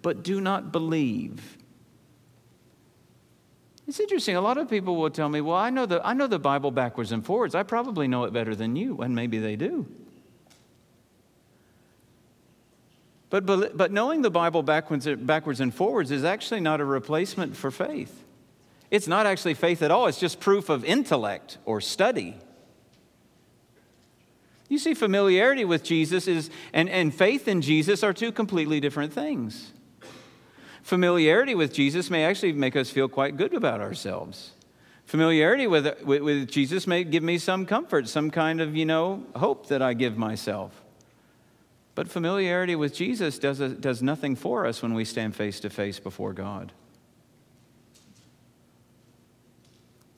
but 0.00 0.22
do 0.22 0.40
not 0.40 0.70
believe. 0.70 1.53
It's 3.86 4.00
interesting. 4.00 4.34
A 4.36 4.40
lot 4.40 4.56
of 4.56 4.70
people 4.70 4.96
will 4.96 5.10
tell 5.10 5.28
me, 5.28 5.40
well, 5.40 5.56
I 5.56 5.70
know, 5.70 5.84
the, 5.84 6.04
I 6.04 6.14
know 6.14 6.26
the 6.26 6.38
Bible 6.38 6.70
backwards 6.70 7.12
and 7.12 7.24
forwards. 7.24 7.54
I 7.54 7.62
probably 7.62 8.08
know 8.08 8.24
it 8.24 8.32
better 8.32 8.54
than 8.54 8.76
you, 8.76 9.00
and 9.02 9.14
maybe 9.14 9.38
they 9.38 9.56
do. 9.56 9.86
But, 13.28 13.76
but 13.76 13.90
knowing 13.90 14.22
the 14.22 14.30
Bible 14.30 14.62
backwards, 14.62 15.06
backwards 15.06 15.60
and 15.60 15.74
forwards 15.74 16.10
is 16.10 16.24
actually 16.24 16.60
not 16.60 16.80
a 16.80 16.84
replacement 16.84 17.56
for 17.56 17.70
faith. 17.70 18.22
It's 18.90 19.08
not 19.08 19.26
actually 19.26 19.54
faith 19.54 19.82
at 19.82 19.90
all, 19.90 20.06
it's 20.06 20.20
just 20.20 20.40
proof 20.40 20.68
of 20.68 20.84
intellect 20.84 21.58
or 21.64 21.80
study. 21.80 22.36
You 24.68 24.78
see, 24.78 24.94
familiarity 24.94 25.64
with 25.64 25.82
Jesus 25.82 26.26
is, 26.26 26.48
and, 26.72 26.88
and 26.88 27.12
faith 27.12 27.48
in 27.48 27.60
Jesus 27.60 28.02
are 28.02 28.12
two 28.12 28.32
completely 28.32 28.80
different 28.80 29.12
things 29.12 29.72
familiarity 30.84 31.54
with 31.54 31.72
Jesus 31.72 32.10
may 32.10 32.24
actually 32.24 32.52
make 32.52 32.76
us 32.76 32.90
feel 32.90 33.08
quite 33.08 33.36
good 33.36 33.54
about 33.54 33.80
ourselves. 33.80 34.52
Familiarity 35.06 35.66
with, 35.66 36.02
with, 36.02 36.22
with, 36.22 36.48
Jesus 36.48 36.86
may 36.86 37.02
give 37.04 37.22
me 37.22 37.38
some 37.38 37.66
comfort, 37.66 38.06
some 38.06 38.30
kind 38.30 38.60
of, 38.60 38.76
you 38.76 38.84
know, 38.84 39.24
hope 39.34 39.66
that 39.68 39.82
I 39.82 39.94
give 39.94 40.16
myself. 40.16 40.82
But 41.94 42.08
familiarity 42.08 42.76
with 42.76 42.94
Jesus 42.94 43.38
does, 43.38 43.60
a, 43.60 43.70
does 43.70 44.02
nothing 44.02 44.36
for 44.36 44.66
us 44.66 44.82
when 44.82 44.94
we 44.94 45.04
stand 45.04 45.34
face 45.34 45.60
to 45.60 45.70
face 45.70 45.98
before 45.98 46.32
God. 46.32 46.72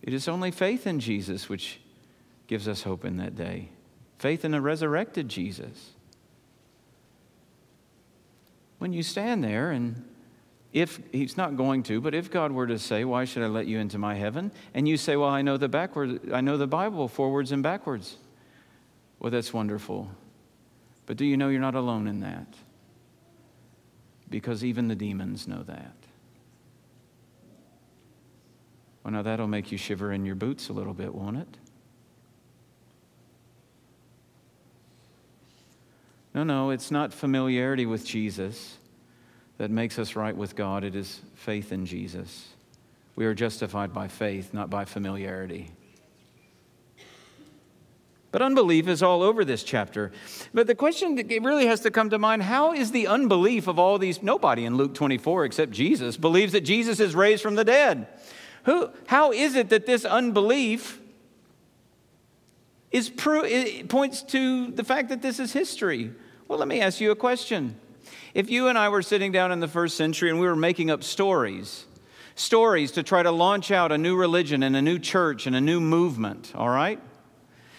It 0.02 0.14
is 0.14 0.29
only 0.29 0.50
faith 0.50 0.87
in 0.87 1.00
Jesus 1.00 1.48
which 1.48 1.81
gives 2.46 2.68
us 2.68 2.83
hope 2.83 3.05
in 3.05 3.16
that 3.18 3.37
day. 3.37 3.70
Faith 4.18 4.44
in 4.44 4.55
a 4.55 4.61
resurrected 4.61 5.29
Jesus. 5.29 5.92
When 8.79 8.92
you 8.92 9.02
stand 9.02 9.42
there 9.42 9.70
and 9.70 10.05
if 10.72 11.00
he's 11.12 11.37
not 11.37 11.57
going 11.57 11.83
to, 11.85 12.00
but 12.00 12.14
if 12.14 12.31
God 12.31 12.52
were 12.52 12.66
to 12.66 12.79
say, 12.79 13.05
"Why 13.05 13.24
should 13.24 13.42
I 13.42 13.46
let 13.46 13.66
you 13.66 13.79
into 13.79 13.98
my 13.98 14.14
heaven?" 14.14 14.52
and 14.74 14.87
you 14.87 14.96
say, 14.96 15.16
"Well, 15.16 15.29
I 15.29 15.42
know 15.42 15.57
the 15.57 15.68
backward, 15.68 16.33
I 16.33 16.40
know 16.40 16.57
the 16.57 16.66
Bible 16.66 17.09
forwards 17.09 17.52
and 17.52 17.62
backwards." 17.62 18.16
Well, 19.18 19.31
that's 19.31 19.52
wonderful. 19.52 20.11
But 21.07 21.16
do 21.16 21.24
you 21.24 21.37
know 21.37 21.48
you're 21.48 21.61
not 21.61 21.74
alone 21.74 22.07
in 22.07 22.20
that? 22.20 22.46
Because 24.29 24.64
even 24.64 24.88
the 24.88 24.96
demons 24.96 25.48
know 25.48 25.62
that. 25.62 25.94
Well, 29.02 29.12
now 29.12 29.22
that'll 29.22 29.46
make 29.46 29.70
you 29.70 29.79
shiver 29.79 30.12
in 30.12 30.26
your 30.26 30.35
boots 30.35 30.68
a 30.68 30.72
little 30.72 30.92
bit, 30.92 31.14
won't 31.14 31.37
it? 31.37 31.57
No, 36.35 36.42
no, 36.42 36.70
it's 36.70 36.90
not 36.90 37.14
familiarity 37.14 37.87
with 37.87 38.05
Jesus 38.05 38.79
that 39.59 39.71
makes 39.71 39.99
us 39.99 40.16
right 40.16 40.37
with 40.37 40.55
God, 40.55 40.85
it 40.85 40.95
is 40.95 41.21
faith 41.35 41.73
in 41.73 41.87
Jesus. 41.87 42.49
We 43.14 43.25
are 43.25 43.35
justified 43.35 43.95
by 43.95 44.09
faith, 44.09 44.53
not 44.53 44.69
by 44.69 44.85
familiarity. 44.85 45.71
But 48.33 48.42
unbelief 48.42 48.87
is 48.87 49.03
all 49.03 49.23
over 49.23 49.47
this 49.47 49.62
chapter. 49.62 50.12
But 50.53 50.66
the 50.66 50.75
question 50.75 51.14
that 51.14 51.27
really 51.42 51.66
has 51.66 51.81
to 51.81 51.90
come 51.90 52.11
to 52.11 52.19
mind 52.19 52.42
how 52.42 52.75
is 52.75 52.90
the 52.90 53.07
unbelief 53.07 53.66
of 53.66 53.79
all 53.79 53.99
these? 53.99 54.23
Nobody 54.23 54.66
in 54.66 54.77
Luke 54.77 54.92
24 54.92 55.47
except 55.47 55.73
Jesus 55.73 56.19
believes 56.19 56.53
that 56.53 56.61
Jesus 56.61 57.01
is 57.01 57.14
raised 57.14 57.42
from 57.42 57.55
the 57.55 57.64
dead. 57.64 58.07
Who, 58.64 58.90
how 59.07 59.33
is 59.33 59.55
it 59.55 59.71
that 59.71 59.87
this 59.87 60.05
unbelief 60.05 61.01
is 62.90 63.09
points 63.09 64.23
to 64.23 64.71
the 64.71 64.85
fact 64.85 65.09
that 65.09 65.23
this 65.23 65.40
is 65.40 65.55
history? 65.55 66.12
Well, 66.47 66.59
let 66.59 66.69
me 66.69 66.83
ask 66.83 67.01
you 67.01 67.12
a 67.12 67.16
question. 67.16 67.81
If 68.37 68.51
you 68.51 68.68
and 68.68 68.77
I 68.77 68.90
were 68.90 69.01
sitting 69.01 69.33
down 69.33 69.51
in 69.51 69.61
the 69.61 69.66
first 69.66 69.96
century 69.96 70.29
and 70.29 70.38
we 70.38 70.46
were 70.46 70.55
making 70.55 70.90
up 70.90 71.03
stories, 71.03 71.87
stories 72.35 72.92
to 72.92 73.03
try 73.03 73.22
to 73.22 73.31
launch 73.31 73.70
out 73.70 73.92
a 73.92 73.96
new 73.96 74.14
religion 74.14 74.62
and 74.62 74.77
a 74.77 74.83
new 74.83 74.99
church 74.99 75.46
and 75.46 75.57
a 75.57 75.61
new 75.62 75.81
movement, 75.81 76.53
all 76.55 76.68
right? 76.68 77.01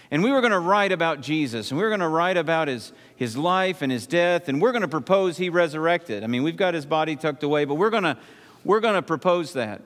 And 0.10 0.24
we 0.24 0.32
were 0.32 0.42
going 0.42 0.54
to 0.54 0.60
write 0.60 0.92
about 0.92 1.22
Jesus, 1.22 1.70
and 1.70 1.78
we 1.78 1.84
were 1.84 1.92
going 1.92 2.00
to 2.00 2.08
write 2.08 2.38
about 2.38 2.70
his, 2.70 2.92
his 3.16 3.38
life 3.38 3.84
and 3.84 3.92
his 3.92 4.08
death, 4.08 4.50
and 4.50 4.60
we're 4.60 4.72
going 4.72 4.82
to 4.82 4.88
propose 4.88 5.38
he 5.38 5.50
resurrected. 5.50 6.24
I 6.24 6.28
mean, 6.28 6.42
we've 6.42 6.58
got 6.58 6.74
his 6.74 6.88
body 6.88 7.16
tucked 7.16 7.44
away, 7.44 7.66
but 7.66 7.76
we're 7.76 7.92
going 7.92 8.02
to, 8.02 8.18
we're 8.66 8.80
going 8.80 8.96
to 8.96 9.04
propose 9.04 9.54
that. 9.54 9.84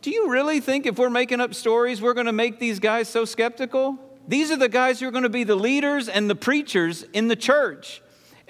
Do 0.00 0.12
you 0.12 0.30
really 0.30 0.60
think 0.60 0.86
if 0.86 0.96
we're 0.96 1.10
making 1.10 1.40
up 1.40 1.54
stories, 1.54 2.00
we're 2.00 2.14
going 2.14 2.26
to 2.26 2.32
make 2.32 2.60
these 2.60 2.78
guys 2.78 3.08
so 3.08 3.24
skeptical? 3.24 3.98
These 4.28 4.52
are 4.52 4.56
the 4.56 4.68
guys 4.68 5.00
who 5.00 5.08
are 5.08 5.12
going 5.12 5.24
to 5.24 5.28
be 5.28 5.42
the 5.42 5.56
leaders 5.56 6.08
and 6.08 6.30
the 6.30 6.36
preachers 6.36 7.02
in 7.12 7.26
the 7.26 7.34
church. 7.34 8.00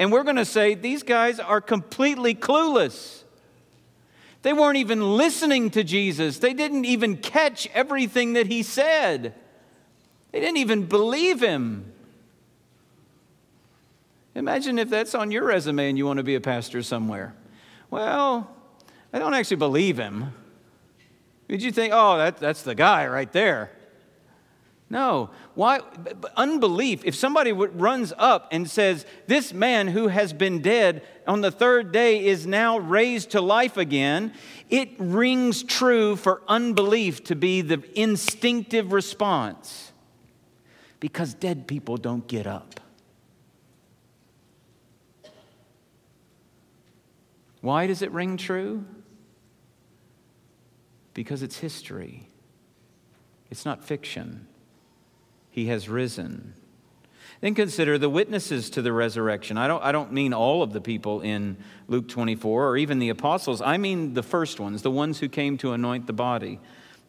And 0.02 0.10
we're 0.10 0.24
going 0.24 0.34
to 0.34 0.44
say 0.44 0.74
these 0.74 1.04
guys 1.04 1.38
are 1.38 1.60
completely 1.60 2.34
clueless. 2.34 3.22
They 4.42 4.52
weren't 4.52 4.78
even 4.78 5.16
listening 5.16 5.70
to 5.70 5.84
Jesus, 5.84 6.40
they 6.40 6.54
didn't 6.54 6.86
even 6.86 7.18
catch 7.18 7.68
everything 7.72 8.32
that 8.32 8.48
he 8.48 8.64
said, 8.64 9.32
they 10.32 10.40
didn't 10.40 10.56
even 10.56 10.86
believe 10.86 11.40
him. 11.40 11.92
Imagine 14.34 14.76
if 14.80 14.90
that's 14.90 15.14
on 15.14 15.30
your 15.30 15.44
resume 15.44 15.90
and 15.90 15.96
you 15.96 16.04
want 16.04 16.16
to 16.16 16.24
be 16.24 16.34
a 16.34 16.40
pastor 16.40 16.82
somewhere. 16.82 17.32
Well, 17.88 18.50
I 19.12 19.20
don't 19.20 19.34
actually 19.34 19.58
believe 19.58 19.98
him. 19.98 20.32
Did 21.46 21.62
you 21.62 21.70
think, 21.70 21.92
oh, 21.94 22.18
that, 22.18 22.38
that's 22.38 22.62
the 22.62 22.74
guy 22.74 23.06
right 23.06 23.30
there? 23.30 23.70
No. 24.92 25.30
Why? 25.54 25.80
Unbelief. 26.36 27.02
If 27.06 27.14
somebody 27.14 27.50
runs 27.50 28.12
up 28.18 28.48
and 28.52 28.68
says, 28.68 29.06
This 29.26 29.54
man 29.54 29.88
who 29.88 30.08
has 30.08 30.34
been 30.34 30.60
dead 30.60 31.02
on 31.26 31.40
the 31.40 31.50
third 31.50 31.92
day 31.92 32.26
is 32.26 32.46
now 32.46 32.76
raised 32.76 33.30
to 33.30 33.40
life 33.40 33.78
again, 33.78 34.34
it 34.68 34.90
rings 34.98 35.62
true 35.62 36.14
for 36.14 36.42
unbelief 36.46 37.24
to 37.24 37.34
be 37.34 37.62
the 37.62 37.82
instinctive 37.98 38.92
response 38.92 39.92
because 41.00 41.32
dead 41.32 41.66
people 41.66 41.96
don't 41.96 42.28
get 42.28 42.46
up. 42.46 42.78
Why 47.62 47.86
does 47.86 48.02
it 48.02 48.10
ring 48.10 48.36
true? 48.36 48.84
Because 51.14 51.42
it's 51.42 51.56
history, 51.56 52.28
it's 53.50 53.64
not 53.64 53.82
fiction 53.82 54.48
he 55.52 55.66
has 55.66 55.88
risen. 55.88 56.54
Then 57.42 57.54
consider 57.54 57.98
the 57.98 58.08
witnesses 58.08 58.70
to 58.70 58.82
the 58.82 58.92
resurrection. 58.92 59.58
I 59.58 59.68
don't, 59.68 59.82
I 59.82 59.92
don't 59.92 60.12
mean 60.12 60.32
all 60.32 60.62
of 60.62 60.72
the 60.72 60.80
people 60.80 61.20
in 61.20 61.58
Luke 61.88 62.08
24 62.08 62.68
or 62.68 62.76
even 62.76 62.98
the 62.98 63.10
apostles. 63.10 63.60
I 63.60 63.76
mean 63.76 64.14
the 64.14 64.22
first 64.22 64.58
ones, 64.58 64.82
the 64.82 64.90
ones 64.90 65.20
who 65.20 65.28
came 65.28 65.58
to 65.58 65.72
anoint 65.72 66.06
the 66.06 66.12
body. 66.12 66.58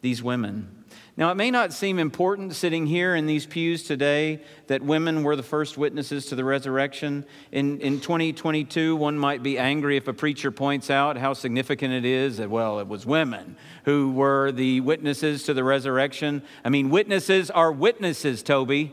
these 0.02 0.22
women. 0.22 0.73
Now, 1.16 1.30
it 1.30 1.36
may 1.36 1.52
not 1.52 1.72
seem 1.72 2.00
important 2.00 2.56
sitting 2.56 2.86
here 2.86 3.14
in 3.14 3.26
these 3.26 3.46
pews 3.46 3.84
today 3.84 4.42
that 4.66 4.82
women 4.82 5.22
were 5.22 5.36
the 5.36 5.44
first 5.44 5.78
witnesses 5.78 6.26
to 6.26 6.34
the 6.34 6.44
resurrection. 6.44 7.24
In, 7.52 7.80
in 7.80 8.00
2022, 8.00 8.96
one 8.96 9.16
might 9.16 9.40
be 9.40 9.56
angry 9.56 9.96
if 9.96 10.08
a 10.08 10.12
preacher 10.12 10.50
points 10.50 10.90
out 10.90 11.16
how 11.16 11.32
significant 11.32 11.94
it 11.94 12.04
is 12.04 12.38
that, 12.38 12.50
well, 12.50 12.80
it 12.80 12.88
was 12.88 13.06
women 13.06 13.56
who 13.84 14.10
were 14.10 14.50
the 14.50 14.80
witnesses 14.80 15.44
to 15.44 15.54
the 15.54 15.62
resurrection. 15.62 16.42
I 16.64 16.68
mean, 16.68 16.90
witnesses 16.90 17.48
are 17.48 17.70
witnesses, 17.70 18.42
Toby. 18.42 18.92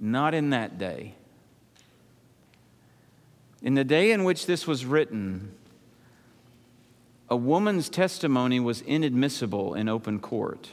Not 0.00 0.34
in 0.34 0.50
that 0.50 0.76
day. 0.76 1.14
In 3.62 3.74
the 3.74 3.84
day 3.84 4.10
in 4.10 4.24
which 4.24 4.46
this 4.46 4.66
was 4.66 4.84
written, 4.84 5.55
a 7.28 7.36
woman's 7.36 7.88
testimony 7.88 8.60
was 8.60 8.82
inadmissible 8.82 9.74
in 9.74 9.88
open 9.88 10.20
court. 10.20 10.70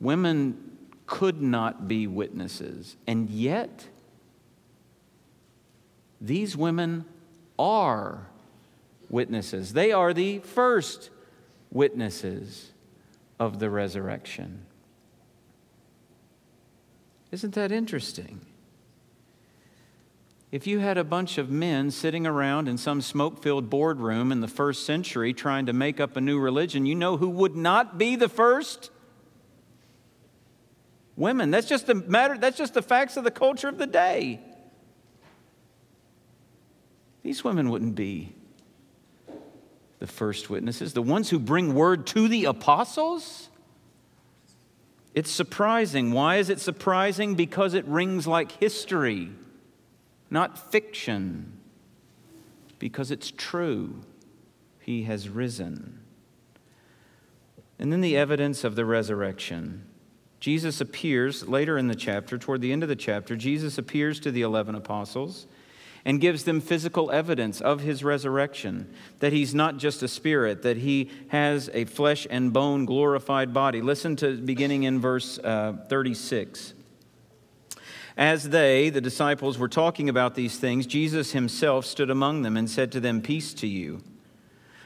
Women 0.00 0.76
could 1.06 1.40
not 1.40 1.88
be 1.88 2.06
witnesses, 2.06 2.96
and 3.06 3.30
yet 3.30 3.86
these 6.20 6.56
women 6.56 7.04
are 7.58 8.26
witnesses. 9.08 9.72
They 9.72 9.92
are 9.92 10.12
the 10.12 10.40
first 10.40 11.10
witnesses 11.70 12.72
of 13.38 13.58
the 13.58 13.70
resurrection. 13.70 14.66
Isn't 17.30 17.54
that 17.54 17.72
interesting? 17.72 18.40
If 20.52 20.66
you 20.66 20.78
had 20.78 20.96
a 20.96 21.04
bunch 21.04 21.38
of 21.38 21.50
men 21.50 21.90
sitting 21.90 22.26
around 22.26 22.68
in 22.68 22.78
some 22.78 23.00
smoke 23.00 23.42
filled 23.42 23.68
boardroom 23.68 24.30
in 24.30 24.40
the 24.40 24.48
first 24.48 24.86
century 24.86 25.32
trying 25.32 25.66
to 25.66 25.72
make 25.72 25.98
up 25.98 26.16
a 26.16 26.20
new 26.20 26.38
religion, 26.38 26.86
you 26.86 26.94
know 26.94 27.16
who 27.16 27.28
would 27.28 27.56
not 27.56 27.98
be 27.98 28.14
the 28.14 28.28
first? 28.28 28.90
Women. 31.16 31.50
That's 31.50 31.68
just 31.68 31.86
the 31.86 31.94
matter, 31.94 32.38
that's 32.38 32.56
just 32.56 32.74
the 32.74 32.82
facts 32.82 33.16
of 33.16 33.24
the 33.24 33.30
culture 33.30 33.68
of 33.68 33.78
the 33.78 33.86
day. 33.86 34.40
These 37.24 37.42
women 37.42 37.70
wouldn't 37.70 37.96
be 37.96 38.32
the 39.98 40.06
first 40.06 40.48
witnesses, 40.48 40.92
the 40.92 41.02
ones 41.02 41.30
who 41.30 41.40
bring 41.40 41.74
word 41.74 42.06
to 42.08 42.28
the 42.28 42.44
apostles. 42.44 43.48
It's 45.12 45.30
surprising. 45.30 46.12
Why 46.12 46.36
is 46.36 46.50
it 46.50 46.60
surprising? 46.60 47.34
Because 47.34 47.74
it 47.74 47.84
rings 47.86 48.28
like 48.28 48.52
history 48.52 49.30
not 50.30 50.70
fiction, 50.72 51.58
because 52.78 53.10
it's 53.10 53.30
true. 53.30 54.02
He 54.80 55.04
has 55.04 55.28
risen. 55.28 56.00
And 57.78 57.92
then 57.92 58.00
the 58.00 58.16
evidence 58.16 58.64
of 58.64 58.76
the 58.76 58.84
resurrection. 58.84 59.84
Jesus 60.40 60.80
appears 60.80 61.48
later 61.48 61.76
in 61.76 61.88
the 61.88 61.94
chapter, 61.94 62.38
toward 62.38 62.60
the 62.60 62.72
end 62.72 62.82
of 62.82 62.88
the 62.88 62.96
chapter, 62.96 63.36
Jesus 63.36 63.78
appears 63.78 64.20
to 64.20 64.30
the 64.30 64.42
11 64.42 64.74
apostles 64.74 65.46
and 66.04 66.20
gives 66.20 66.44
them 66.44 66.60
physical 66.60 67.10
evidence 67.10 67.60
of 67.60 67.80
his 67.80 68.04
resurrection 68.04 68.88
that 69.18 69.32
he's 69.32 69.54
not 69.54 69.76
just 69.76 70.04
a 70.04 70.08
spirit, 70.08 70.62
that 70.62 70.76
he 70.76 71.10
has 71.28 71.68
a 71.74 71.84
flesh 71.84 72.28
and 72.30 72.52
bone 72.52 72.84
glorified 72.84 73.52
body. 73.52 73.82
Listen 73.82 74.14
to 74.14 74.36
beginning 74.36 74.84
in 74.84 75.00
verse 75.00 75.38
uh, 75.40 75.72
36. 75.88 76.74
As 78.16 78.48
they, 78.48 78.88
the 78.88 79.00
disciples, 79.00 79.58
were 79.58 79.68
talking 79.68 80.08
about 80.08 80.34
these 80.34 80.56
things, 80.56 80.86
Jesus 80.86 81.32
himself 81.32 81.84
stood 81.84 82.08
among 82.08 82.42
them 82.42 82.56
and 82.56 82.68
said 82.68 82.90
to 82.92 83.00
them, 83.00 83.20
Peace 83.20 83.52
to 83.54 83.66
you. 83.66 84.02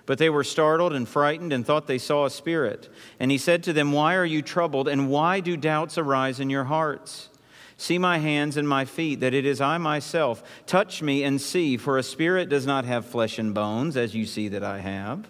But 0.04 0.18
they 0.18 0.30
were 0.30 0.42
startled 0.42 0.92
and 0.92 1.08
frightened 1.08 1.52
and 1.52 1.64
thought 1.64 1.86
they 1.86 1.98
saw 1.98 2.24
a 2.24 2.30
spirit. 2.30 2.88
And 3.20 3.30
he 3.30 3.38
said 3.38 3.62
to 3.64 3.72
them, 3.72 3.92
Why 3.92 4.16
are 4.16 4.24
you 4.24 4.42
troubled, 4.42 4.88
and 4.88 5.08
why 5.08 5.38
do 5.38 5.56
doubts 5.56 5.96
arise 5.96 6.40
in 6.40 6.50
your 6.50 6.64
hearts? 6.64 7.28
See 7.76 7.98
my 7.98 8.18
hands 8.18 8.56
and 8.56 8.68
my 8.68 8.84
feet, 8.84 9.20
that 9.20 9.32
it 9.32 9.46
is 9.46 9.60
I 9.60 9.78
myself. 9.78 10.42
Touch 10.66 11.00
me 11.00 11.22
and 11.22 11.40
see, 11.40 11.76
for 11.76 11.96
a 11.96 12.02
spirit 12.02 12.48
does 12.48 12.66
not 12.66 12.84
have 12.84 13.06
flesh 13.06 13.38
and 13.38 13.54
bones, 13.54 13.96
as 13.96 14.14
you 14.14 14.26
see 14.26 14.48
that 14.48 14.64
I 14.64 14.80
have. 14.80 15.28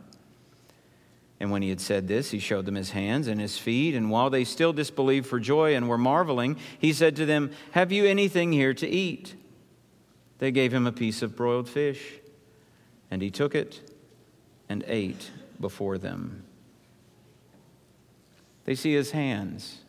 And 1.40 1.50
when 1.50 1.62
he 1.62 1.70
had 1.70 1.80
said 1.80 2.06
this, 2.06 2.30
he 2.30 2.38
showed 2.38 2.66
them 2.66 2.74
his 2.74 2.90
hands 2.90 3.26
and 3.26 3.40
his 3.40 3.56
feet. 3.56 3.94
And 3.94 4.10
while 4.10 4.28
they 4.28 4.44
still 4.44 4.74
disbelieved 4.74 5.26
for 5.26 5.40
joy 5.40 5.74
and 5.74 5.88
were 5.88 5.96
marveling, 5.96 6.58
he 6.78 6.92
said 6.92 7.16
to 7.16 7.24
them, 7.24 7.50
Have 7.70 7.90
you 7.90 8.04
anything 8.04 8.52
here 8.52 8.74
to 8.74 8.86
eat? 8.86 9.34
They 10.38 10.50
gave 10.50 10.72
him 10.72 10.86
a 10.86 10.92
piece 10.92 11.22
of 11.22 11.36
broiled 11.36 11.68
fish, 11.68 12.14
and 13.10 13.22
he 13.22 13.30
took 13.30 13.54
it 13.54 13.80
and 14.68 14.84
ate 14.86 15.30
before 15.60 15.98
them. 15.98 16.44
They 18.64 18.74
see 18.74 18.94
his 18.94 19.10
hands, 19.10 19.80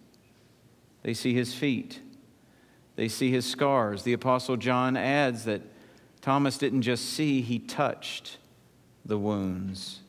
they 1.04 1.14
see 1.14 1.34
his 1.34 1.54
feet, 1.54 2.02
they 2.96 3.08
see 3.08 3.32
his 3.32 3.46
scars. 3.46 4.04
The 4.04 4.14
Apostle 4.14 4.58
John 4.58 4.98
adds 4.98 5.46
that 5.46 5.62
Thomas 6.22 6.58
didn't 6.58 6.82
just 6.82 7.06
see, 7.06 7.42
he 7.42 7.60
touched 7.60 8.38
the 9.06 9.18
wounds. 9.18 10.01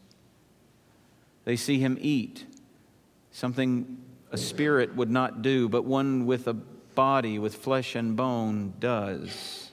They 1.44 1.56
see 1.56 1.78
him 1.78 1.98
eat, 2.00 2.46
something 3.30 3.98
a 4.30 4.38
spirit 4.38 4.94
would 4.94 5.10
not 5.10 5.42
do, 5.42 5.68
but 5.68 5.84
one 5.84 6.26
with 6.26 6.48
a 6.48 6.54
body, 6.54 7.38
with 7.38 7.54
flesh 7.54 7.94
and 7.94 8.16
bone, 8.16 8.74
does. 8.78 9.70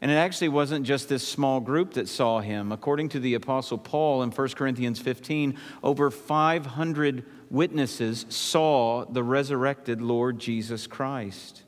And 0.00 0.10
it 0.10 0.14
actually 0.14 0.48
wasn't 0.48 0.84
just 0.84 1.08
this 1.08 1.26
small 1.26 1.60
group 1.60 1.94
that 1.94 2.08
saw 2.08 2.40
him. 2.40 2.72
According 2.72 3.10
to 3.10 3.20
the 3.20 3.34
Apostle 3.34 3.78
Paul 3.78 4.24
in 4.24 4.32
1 4.32 4.48
Corinthians 4.48 4.98
15, 4.98 5.56
over 5.84 6.10
500 6.10 7.24
witnesses 7.50 8.26
saw 8.28 9.04
the 9.04 9.22
resurrected 9.22 10.02
Lord 10.02 10.40
Jesus 10.40 10.88
Christ. 10.88 11.62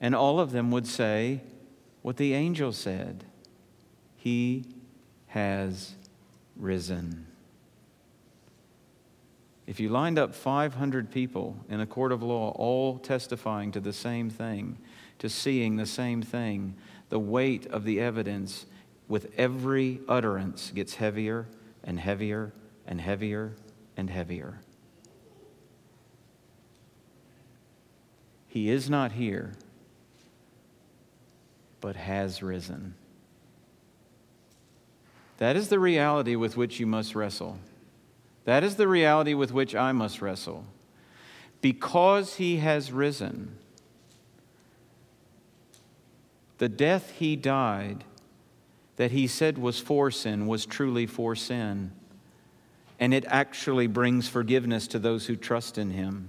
And 0.00 0.12
all 0.12 0.40
of 0.40 0.50
them 0.50 0.72
would 0.72 0.88
say 0.88 1.42
what 2.02 2.16
the 2.16 2.34
angel 2.34 2.72
said 2.72 3.24
He 4.16 4.64
has 5.28 5.94
risen. 6.56 7.25
If 9.66 9.80
you 9.80 9.88
lined 9.88 10.18
up 10.18 10.34
500 10.34 11.10
people 11.10 11.56
in 11.68 11.80
a 11.80 11.86
court 11.86 12.12
of 12.12 12.22
law, 12.22 12.50
all 12.50 12.98
testifying 12.98 13.72
to 13.72 13.80
the 13.80 13.92
same 13.92 14.30
thing, 14.30 14.78
to 15.18 15.28
seeing 15.28 15.76
the 15.76 15.86
same 15.86 16.22
thing, 16.22 16.76
the 17.08 17.18
weight 17.18 17.66
of 17.66 17.84
the 17.84 18.00
evidence 18.00 18.66
with 19.08 19.32
every 19.36 20.00
utterance 20.08 20.70
gets 20.74 20.94
heavier 20.94 21.48
and 21.82 21.98
heavier 21.98 22.52
and 22.86 23.00
heavier 23.00 23.56
and 23.96 24.08
heavier. 24.08 24.60
He 28.46 28.70
is 28.70 28.88
not 28.88 29.12
here, 29.12 29.52
but 31.80 31.96
has 31.96 32.42
risen. 32.42 32.94
That 35.38 35.56
is 35.56 35.68
the 35.68 35.78
reality 35.78 36.36
with 36.36 36.56
which 36.56 36.80
you 36.80 36.86
must 36.86 37.14
wrestle. 37.14 37.58
That 38.46 38.62
is 38.62 38.76
the 38.76 38.88
reality 38.88 39.34
with 39.34 39.52
which 39.52 39.74
I 39.74 39.90
must 39.92 40.22
wrestle. 40.22 40.64
Because 41.60 42.36
he 42.36 42.58
has 42.58 42.92
risen, 42.92 43.56
the 46.58 46.68
death 46.68 47.10
he 47.18 47.34
died 47.34 48.04
that 48.96 49.10
he 49.10 49.26
said 49.26 49.58
was 49.58 49.80
for 49.80 50.12
sin 50.12 50.46
was 50.46 50.64
truly 50.64 51.06
for 51.06 51.34
sin. 51.34 51.90
And 53.00 53.12
it 53.12 53.24
actually 53.26 53.88
brings 53.88 54.28
forgiveness 54.28 54.86
to 54.88 55.00
those 55.00 55.26
who 55.26 55.34
trust 55.34 55.76
in 55.76 55.90
him. 55.90 56.28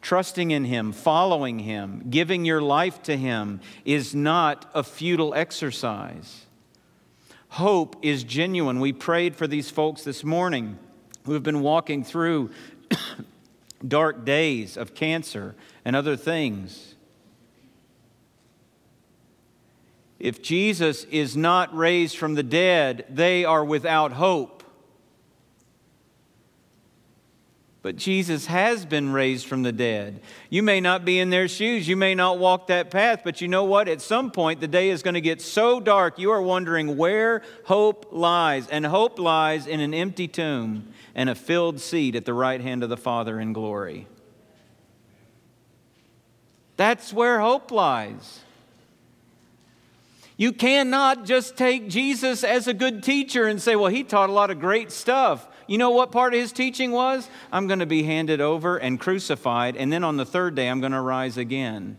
Trusting 0.00 0.52
in 0.52 0.66
him, 0.66 0.92
following 0.92 1.58
him, 1.58 2.06
giving 2.08 2.44
your 2.44 2.62
life 2.62 3.02
to 3.02 3.16
him 3.16 3.60
is 3.84 4.14
not 4.14 4.70
a 4.72 4.84
futile 4.84 5.34
exercise. 5.34 6.46
Hope 7.48 7.96
is 8.02 8.22
genuine. 8.22 8.78
We 8.78 8.92
prayed 8.92 9.34
for 9.34 9.48
these 9.48 9.68
folks 9.68 10.04
this 10.04 10.22
morning 10.22 10.78
who 11.28 11.34
have 11.34 11.42
been 11.42 11.60
walking 11.60 12.02
through 12.02 12.50
dark 13.86 14.24
days 14.24 14.78
of 14.78 14.94
cancer 14.94 15.54
and 15.84 15.94
other 15.94 16.16
things. 16.16 16.94
If 20.18 20.42
Jesus 20.42 21.04
is 21.04 21.36
not 21.36 21.76
raised 21.76 22.16
from 22.16 22.34
the 22.34 22.42
dead, 22.42 23.04
they 23.10 23.44
are 23.44 23.64
without 23.64 24.12
hope. 24.12 24.57
But 27.80 27.96
Jesus 27.96 28.46
has 28.46 28.84
been 28.84 29.12
raised 29.12 29.46
from 29.46 29.62
the 29.62 29.70
dead. 29.70 30.20
You 30.50 30.64
may 30.64 30.80
not 30.80 31.04
be 31.04 31.20
in 31.20 31.30
their 31.30 31.46
shoes. 31.46 31.86
You 31.86 31.96
may 31.96 32.14
not 32.14 32.38
walk 32.38 32.66
that 32.66 32.90
path, 32.90 33.20
but 33.24 33.40
you 33.40 33.46
know 33.46 33.64
what? 33.64 33.88
At 33.88 34.00
some 34.00 34.32
point, 34.32 34.60
the 34.60 34.66
day 34.66 34.90
is 34.90 35.02
going 35.02 35.14
to 35.14 35.20
get 35.20 35.40
so 35.40 35.78
dark, 35.78 36.18
you 36.18 36.32
are 36.32 36.42
wondering 36.42 36.96
where 36.96 37.42
hope 37.66 38.08
lies. 38.10 38.66
And 38.66 38.84
hope 38.84 39.18
lies 39.18 39.68
in 39.68 39.78
an 39.78 39.94
empty 39.94 40.26
tomb 40.26 40.92
and 41.14 41.30
a 41.30 41.36
filled 41.36 41.80
seat 41.80 42.16
at 42.16 42.24
the 42.24 42.34
right 42.34 42.60
hand 42.60 42.82
of 42.82 42.90
the 42.90 42.96
Father 42.96 43.38
in 43.38 43.52
glory. 43.52 44.08
That's 46.76 47.12
where 47.12 47.40
hope 47.40 47.70
lies. 47.70 48.40
You 50.36 50.52
cannot 50.52 51.26
just 51.26 51.56
take 51.56 51.88
Jesus 51.88 52.44
as 52.44 52.68
a 52.68 52.74
good 52.74 53.02
teacher 53.02 53.46
and 53.46 53.60
say, 53.60 53.74
well, 53.74 53.90
he 53.90 54.04
taught 54.04 54.30
a 54.30 54.32
lot 54.32 54.50
of 54.50 54.60
great 54.60 54.92
stuff. 54.92 55.48
You 55.68 55.78
know 55.78 55.90
what 55.90 56.10
part 56.10 56.34
of 56.34 56.40
his 56.40 56.50
teaching 56.50 56.90
was? 56.90 57.28
I'm 57.52 57.68
going 57.68 57.78
to 57.78 57.86
be 57.86 58.02
handed 58.02 58.40
over 58.40 58.78
and 58.78 58.98
crucified, 58.98 59.76
and 59.76 59.92
then 59.92 60.02
on 60.02 60.16
the 60.16 60.24
third 60.24 60.54
day, 60.54 60.68
I'm 60.68 60.80
going 60.80 60.92
to 60.92 61.00
rise 61.00 61.36
again. 61.36 61.98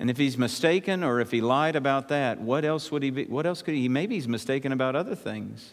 And 0.00 0.08
if 0.08 0.16
he's 0.16 0.38
mistaken 0.38 1.04
or 1.04 1.20
if 1.20 1.30
he 1.30 1.42
lied 1.42 1.76
about 1.76 2.08
that, 2.08 2.40
what 2.40 2.64
else 2.64 2.90
would 2.90 3.02
he 3.02 3.10
be? 3.10 3.26
What 3.26 3.44
else 3.44 3.60
could 3.60 3.74
he? 3.74 3.86
Maybe 3.86 4.14
he's 4.14 4.26
mistaken 4.26 4.72
about 4.72 4.96
other 4.96 5.14
things. 5.14 5.72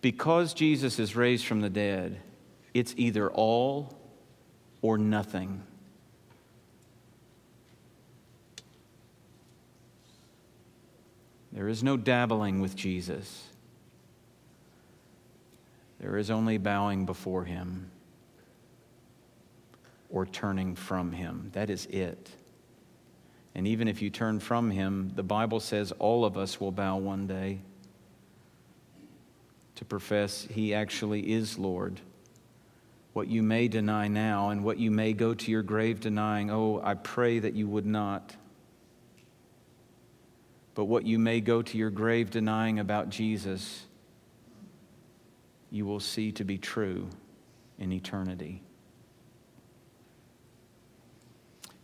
Because 0.00 0.54
Jesus 0.54 0.98
is 0.98 1.14
raised 1.14 1.44
from 1.44 1.60
the 1.60 1.68
dead, 1.68 2.18
it's 2.72 2.94
either 2.96 3.28
all 3.30 3.94
or 4.80 4.96
nothing. 4.96 5.62
There 11.58 11.66
is 11.66 11.82
no 11.82 11.96
dabbling 11.96 12.60
with 12.60 12.76
Jesus. 12.76 13.48
There 15.98 16.16
is 16.16 16.30
only 16.30 16.56
bowing 16.56 17.04
before 17.04 17.42
him 17.42 17.90
or 20.08 20.24
turning 20.24 20.76
from 20.76 21.10
him. 21.10 21.50
That 21.54 21.68
is 21.68 21.86
it. 21.86 22.30
And 23.56 23.66
even 23.66 23.88
if 23.88 24.00
you 24.00 24.08
turn 24.08 24.38
from 24.38 24.70
him, 24.70 25.10
the 25.16 25.24
Bible 25.24 25.58
says 25.58 25.90
all 25.98 26.24
of 26.24 26.38
us 26.38 26.60
will 26.60 26.70
bow 26.70 26.98
one 26.98 27.26
day 27.26 27.58
to 29.74 29.84
profess 29.84 30.46
he 30.48 30.72
actually 30.72 31.32
is 31.32 31.58
Lord. 31.58 32.00
What 33.14 33.26
you 33.26 33.42
may 33.42 33.66
deny 33.66 34.06
now 34.06 34.50
and 34.50 34.62
what 34.62 34.78
you 34.78 34.92
may 34.92 35.12
go 35.12 35.34
to 35.34 35.50
your 35.50 35.64
grave 35.64 35.98
denying, 35.98 36.52
oh, 36.52 36.80
I 36.84 36.94
pray 36.94 37.40
that 37.40 37.54
you 37.54 37.66
would 37.66 37.84
not. 37.84 38.36
But 40.78 40.84
what 40.84 41.04
you 41.04 41.18
may 41.18 41.40
go 41.40 41.60
to 41.60 41.76
your 41.76 41.90
grave 41.90 42.30
denying 42.30 42.78
about 42.78 43.08
Jesus, 43.08 43.84
you 45.72 45.84
will 45.84 45.98
see 45.98 46.30
to 46.30 46.44
be 46.44 46.56
true 46.56 47.08
in 47.80 47.90
eternity. 47.90 48.62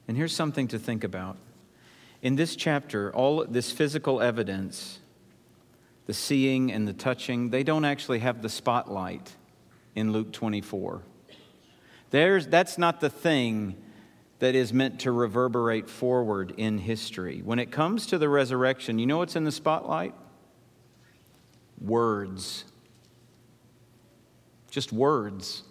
And 0.07 0.17
here's 0.17 0.33
something 0.33 0.69
to 0.69 0.79
think 0.79 1.03
about. 1.03 1.39
In 2.23 2.37
this 2.37 2.55
chapter, 2.55 3.13
all 3.13 3.45
this 3.45 3.73
physical 3.73 4.21
evidence, 4.21 5.01
the 6.07 6.15
seeing 6.15 6.71
and 6.71 6.87
the 6.87 6.93
touching, 6.93 7.51
they 7.51 7.65
don't 7.65 7.85
actually 7.85 8.21
have 8.21 8.43
the 8.43 8.49
spotlight 8.49 9.35
in 9.97 10.13
Luke 10.13 10.31
24. 10.31 11.03
There's, 12.11 12.47
that's 12.47 12.79
not 12.79 13.01
the 13.01 13.11
thing 13.11 13.75
that 14.39 14.55
is 14.55 14.73
meant 14.73 15.01
to 15.01 15.13
reverberate 15.13 15.89
forward 15.89 16.55
in 16.57 16.79
history. 16.79 17.41
When 17.45 17.59
it 17.59 17.71
comes 17.71 18.07
to 18.07 18.19
the 18.19 18.29
resurrection, 18.29 18.99
you 18.99 19.07
know 19.07 19.19
what's 19.19 19.37
in 19.37 19.45
the 19.45 19.53
spotlight? 19.53 20.15
Words. 21.81 22.65
Just 24.71 24.93
words. 24.93 25.63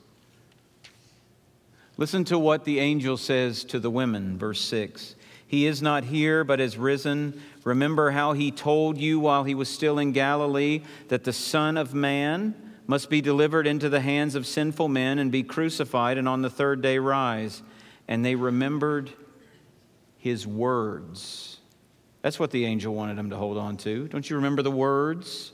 Listen 1.97 2.24
to 2.26 2.39
what 2.39 2.66
the 2.66 2.80
angel 2.80 3.18
says 3.18 3.64
to 3.66 3.80
the 3.80 3.91
women, 3.91 4.38
verse 4.38 4.61
6. 4.61 5.16
He 5.45 5.68
is 5.68 5.82
not 5.82 6.05
here, 6.05 6.43
but 6.43 6.59
has 6.59 6.78
risen. 6.78 7.39
Remember 7.64 8.09
how 8.09 8.34
he 8.34 8.49
told 8.49 8.97
you 8.97 9.20
while 9.20 9.43
he 9.43 9.53
was 9.53 9.70
still 9.70 9.99
in 9.99 10.11
Galilee 10.11 10.82
that 11.09 11.26
the 11.26 11.34
Son 11.34 11.78
of 11.78 11.93
Man 11.93 12.55
must 12.88 13.09
be 13.09 13.22
delivered 13.22 13.68
into 13.68 13.89
the 13.89 14.01
hands 14.01 14.34
of 14.34 14.47
sinful 14.47 14.88
men 14.88 15.20
and 15.20 15.32
be 15.32 15.43
crucified, 15.43 16.18
and 16.18 16.28
on 16.28 16.41
the 16.41 16.49
third 16.49 16.82
day 16.82 16.97
rise. 16.97 17.61
And 18.08 18.24
they 18.24 18.36
remembered 18.36 19.12
his 20.18 20.45
words. 20.47 21.58
That's 22.22 22.39
what 22.39 22.51
the 22.51 22.66
angel 22.66 22.93
wanted 22.93 23.18
them 23.18 23.30
to 23.32 23.36
hold 23.36 23.58
on 23.58 23.78
to. 23.78 24.08
Don't 24.08 24.30
you 24.30 24.38
remember 24.38 24.62
the 24.62 24.72
words? 24.72 25.51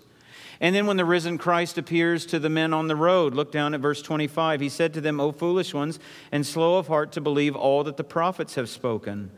And 0.61 0.75
then 0.75 0.85
when 0.87 0.97
the 0.97 1.05
risen 1.05 1.37
Christ 1.37 1.77
appears 1.77 2.25
to 2.27 2.39
the 2.39 2.49
men 2.49 2.73
on 2.73 2.87
the 2.87 2.95
road, 2.95 3.33
look 3.33 3.51
down 3.51 3.73
at 3.73 3.79
verse 3.79 4.01
25. 4.01 4.59
He 4.59 4.69
said 4.69 4.93
to 4.93 5.01
them, 5.01 5.19
O 5.19 5.31
foolish 5.31 5.73
ones, 5.73 5.99
and 6.31 6.45
slow 6.45 6.77
of 6.77 6.87
heart 6.87 7.11
to 7.13 7.21
believe 7.21 7.55
all 7.55 7.83
that 7.85 7.97
the 7.97 8.03
prophets 8.03 8.55
have 8.55 8.69
spoken. 8.69 9.31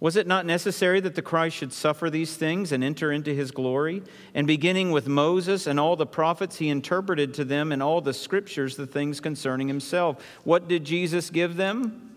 Was 0.00 0.14
it 0.14 0.28
not 0.28 0.46
necessary 0.46 1.00
that 1.00 1.16
the 1.16 1.22
Christ 1.22 1.56
should 1.56 1.72
suffer 1.72 2.08
these 2.08 2.36
things 2.36 2.70
and 2.70 2.84
enter 2.84 3.10
into 3.10 3.34
his 3.34 3.50
glory? 3.50 4.02
And 4.32 4.46
beginning 4.46 4.92
with 4.92 5.08
Moses 5.08 5.66
and 5.66 5.80
all 5.80 5.96
the 5.96 6.06
prophets, 6.06 6.58
he 6.58 6.68
interpreted 6.68 7.34
to 7.34 7.44
them 7.44 7.72
in 7.72 7.82
all 7.82 8.00
the 8.00 8.14
scriptures 8.14 8.76
the 8.76 8.86
things 8.86 9.18
concerning 9.18 9.66
himself. 9.66 10.22
What 10.44 10.68
did 10.68 10.84
Jesus 10.84 11.30
give 11.30 11.56
them? 11.56 12.07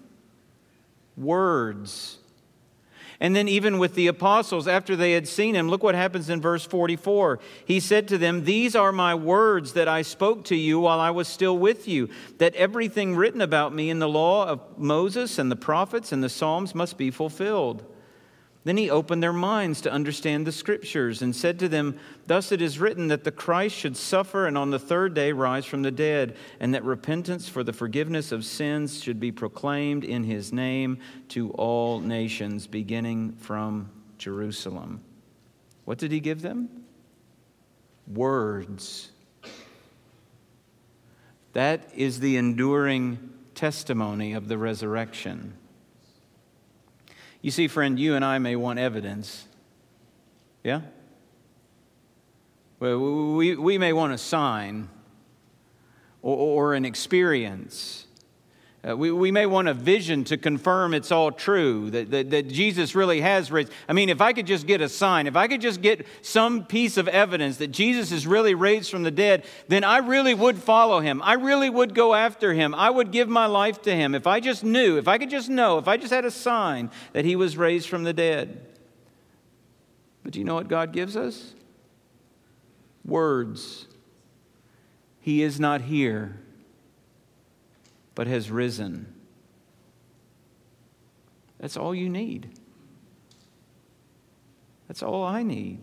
Words 1.18 2.18
and 3.22 3.36
then, 3.36 3.48
even 3.48 3.78
with 3.78 3.94
the 3.94 4.08
apostles, 4.08 4.68
after 4.68 4.96
they 4.96 5.12
had 5.12 5.28
seen 5.28 5.54
him, 5.54 5.70
look 5.70 5.84
what 5.84 5.94
happens 5.94 6.28
in 6.28 6.42
verse 6.42 6.66
44. 6.66 7.38
He 7.64 7.80
said 7.80 8.08
to 8.08 8.18
them, 8.18 8.46
These 8.46 8.76
are 8.76 8.92
my 8.92 9.14
words 9.14 9.74
that 9.74 9.88
I 9.88 10.02
spoke 10.02 10.44
to 10.46 10.56
you 10.56 10.80
while 10.80 11.00
I 11.00 11.12
was 11.12 11.28
still 11.28 11.56
with 11.56 11.88
you, 11.88 12.10
that 12.40 12.56
everything 12.56 13.16
written 13.16 13.40
about 13.40 13.76
me 13.76 13.92
in 13.92 14.00
the 14.00 14.10
law 14.10 14.48
of 14.48 14.60
Moses 14.76 15.38
and 15.38 15.52
the 15.52 15.56
prophets 15.56 16.12
and 16.12 16.24
the 16.24 16.30
Psalms 16.30 16.74
must 16.74 16.98
be 16.98 17.12
fulfilled. 17.12 17.86
Then 18.64 18.78
he 18.78 18.92
opened 18.92 19.24
their 19.24 19.34
minds 19.34 19.82
to 19.82 19.92
understand 19.92 20.46
the 20.46 20.52
scriptures 20.52 21.24
and 21.24 21.36
said 21.36 21.58
to 21.60 21.68
them, 21.68 21.98
Thus 22.28 22.52
it 22.52 22.62
is 22.62 22.78
written 22.78 23.08
that 23.08 23.24
the 23.24 23.32
Christ 23.32 23.76
should 23.76 23.98
suffer 23.98 24.46
and 24.46 24.56
on 24.56 24.70
the 24.70 24.78
third 24.78 25.16
day 25.16 25.32
rise 25.32 25.66
from 25.66 25.82
the 25.82 25.90
dead, 25.90 26.36
and 26.60 26.74
that 26.76 26.84
repentance 26.84 27.50
for 27.50 27.64
the 27.64 27.74
forgiveness 27.74 28.32
of 28.32 28.46
sins 28.46 29.02
should 29.02 29.20
be 29.20 29.32
proclaimed 29.32 30.04
in 30.04 30.24
his 30.24 30.54
name 30.54 31.00
to 31.30 31.50
all 31.52 32.00
nations, 32.00 32.68
beginning 32.68 33.32
from 33.32 33.90
Jerusalem. 34.20 35.02
What 35.86 35.98
did 35.98 36.12
he 36.12 36.20
give 36.20 36.44
them? 36.44 36.70
Words. 38.08 39.10
That 41.54 41.90
is 41.96 42.20
the 42.20 42.38
enduring 42.38 43.32
testimony 43.56 44.34
of 44.34 44.48
the 44.48 44.58
resurrection. 44.60 45.54
You 47.42 47.52
see, 47.52 47.68
friend, 47.68 48.00
you 48.00 48.16
and 48.16 48.24
I 48.24 48.38
may 48.38 48.56
want 48.56 48.80
evidence. 48.80 49.46
Yeah? 50.64 50.82
Well, 52.80 53.36
we, 53.36 53.56
we 53.56 53.78
may 53.78 53.94
want 53.94 54.14
a 54.14 54.18
sign 54.18 54.90
or, 56.22 56.38
or 56.38 56.74
an 56.74 56.86
experience. 56.86 58.06
Uh, 58.88 58.98
we, 58.98 59.12
we 59.12 59.30
may 59.30 59.46
want 59.46 59.68
a 59.68 59.76
vision 59.76 60.24
to 60.24 60.38
confirm 60.38 60.96
it's 60.96 61.12
all 61.12 61.32
true, 61.32 61.92
that, 61.92 62.10
that, 62.10 62.32
that 62.32 62.48
Jesus 62.48 62.96
really 62.96 63.22
has 63.22 63.52
raised. 63.52 63.72
I 63.88 63.94
mean, 63.94 64.10
if 64.10 64.22
I 64.22 64.34
could 64.34 64.48
just 64.48 64.66
get 64.66 64.82
a 64.82 64.90
sign, 64.90 65.28
if 65.28 65.36
I 65.36 65.48
could 65.48 65.62
just 65.62 65.84
get 65.84 66.08
some 66.24 66.66
piece 66.66 66.98
of 66.98 67.08
evidence 67.08 67.58
that 67.58 67.68
Jesus 67.68 68.12
is 68.12 68.26
really 68.26 68.56
raised 68.56 68.90
from 68.90 69.04
the 69.04 69.12
dead, 69.12 69.46
then 69.68 69.84
I 69.84 69.98
really 69.98 70.34
would 70.34 70.58
follow 70.58 71.00
him. 71.00 71.22
I 71.24 71.34
really 71.34 71.70
would 71.70 71.94
go 71.94 72.16
after 72.16 72.54
him. 72.54 72.74
I 72.74 72.90
would 72.90 73.12
give 73.12 73.30
my 73.30 73.46
life 73.46 73.84
to 73.84 73.96
him. 73.96 74.16
If 74.16 74.26
I 74.26 74.40
just 74.40 74.64
knew, 74.64 74.98
if 74.98 75.08
I 75.08 75.20
could 75.20 75.30
just 75.30 75.48
know, 75.48 75.78
if 75.78 75.88
I 75.88 75.98
just 75.98 76.12
had 76.12 76.26
a 76.26 76.32
sign 76.32 76.90
that 77.14 77.24
he 77.24 77.36
was 77.36 77.58
raised 77.58 77.88
from 77.88 78.04
the 78.04 78.14
dead. 78.14 78.66
But 80.24 80.34
do 80.34 80.40
you 80.40 80.46
know 80.46 80.56
what 80.56 80.68
God 80.68 80.92
gives 80.92 81.16
us? 81.16 81.54
Words. 83.06 83.88
He 85.20 85.44
is 85.44 85.60
not 85.60 85.82
here 85.82 86.41
but 88.16 88.28
has 88.28 88.52
risen. 88.52 89.14
That's 91.60 91.78
all 91.78 91.94
you 91.94 92.10
need. 92.10 92.50
That's 94.88 95.04
all 95.04 95.24
I 95.24 95.44
need. 95.44 95.80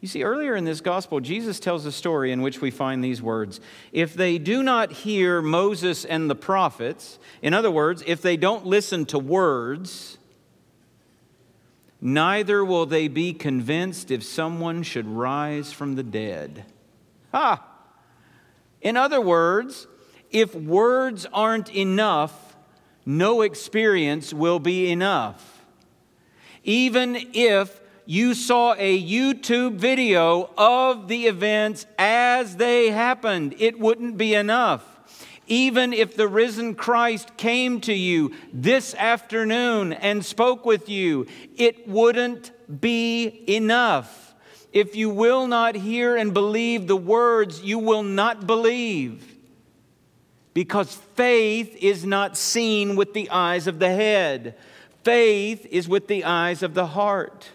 You 0.00 0.06
see, 0.06 0.22
earlier 0.22 0.54
in 0.54 0.64
this 0.64 0.80
gospel, 0.80 1.18
Jesus 1.20 1.58
tells 1.58 1.84
a 1.84 1.90
story 1.90 2.30
in 2.30 2.42
which 2.42 2.60
we 2.60 2.70
find 2.70 3.02
these 3.02 3.20
words 3.20 3.60
If 3.92 4.14
they 4.14 4.38
do 4.38 4.62
not 4.62 4.92
hear 4.92 5.42
Moses 5.42 6.04
and 6.04 6.30
the 6.30 6.36
prophets, 6.36 7.18
in 7.42 7.54
other 7.54 7.70
words, 7.70 8.02
if 8.06 8.22
they 8.22 8.36
don't 8.36 8.66
listen 8.66 9.06
to 9.06 9.18
words, 9.18 10.18
neither 12.00 12.64
will 12.64 12.86
they 12.86 13.08
be 13.08 13.32
convinced 13.32 14.10
if 14.10 14.22
someone 14.22 14.82
should 14.82 15.06
rise 15.06 15.72
from 15.72 15.96
the 15.96 16.04
dead. 16.04 16.64
Ha! 17.32 17.64
In 18.80 18.96
other 18.96 19.20
words, 19.20 19.88
if 20.30 20.54
words 20.54 21.26
aren't 21.32 21.74
enough, 21.74 22.56
no 23.06 23.42
experience 23.42 24.34
will 24.34 24.58
be 24.58 24.90
enough. 24.90 25.64
Even 26.64 27.16
if 27.32 27.80
you 28.04 28.34
saw 28.34 28.74
a 28.74 29.02
YouTube 29.02 29.76
video 29.76 30.50
of 30.56 31.08
the 31.08 31.26
events 31.26 31.86
as 31.98 32.56
they 32.56 32.90
happened, 32.90 33.54
it 33.58 33.78
wouldn't 33.78 34.16
be 34.16 34.34
enough. 34.34 34.84
Even 35.46 35.94
if 35.94 36.14
the 36.14 36.28
risen 36.28 36.74
Christ 36.74 37.36
came 37.38 37.80
to 37.82 37.94
you 37.94 38.34
this 38.52 38.94
afternoon 38.94 39.94
and 39.94 40.24
spoke 40.24 40.66
with 40.66 40.90
you, 40.90 41.26
it 41.56 41.88
wouldn't 41.88 42.52
be 42.80 43.44
enough. 43.46 44.34
If 44.72 44.94
you 44.94 45.08
will 45.08 45.46
not 45.46 45.74
hear 45.74 46.16
and 46.16 46.34
believe 46.34 46.86
the 46.86 46.96
words, 46.96 47.62
you 47.62 47.78
will 47.78 48.02
not 48.02 48.46
believe 48.46 49.27
because 50.58 50.92
faith 51.14 51.76
is 51.80 52.04
not 52.04 52.36
seen 52.36 52.96
with 52.96 53.14
the 53.14 53.30
eyes 53.30 53.68
of 53.68 53.78
the 53.78 53.90
head, 53.90 54.56
faith 55.04 55.64
is 55.70 55.88
with 55.88 56.08
the 56.08 56.24
eyes 56.24 56.64
of 56.64 56.74
the 56.74 56.88
heart. 56.88 57.50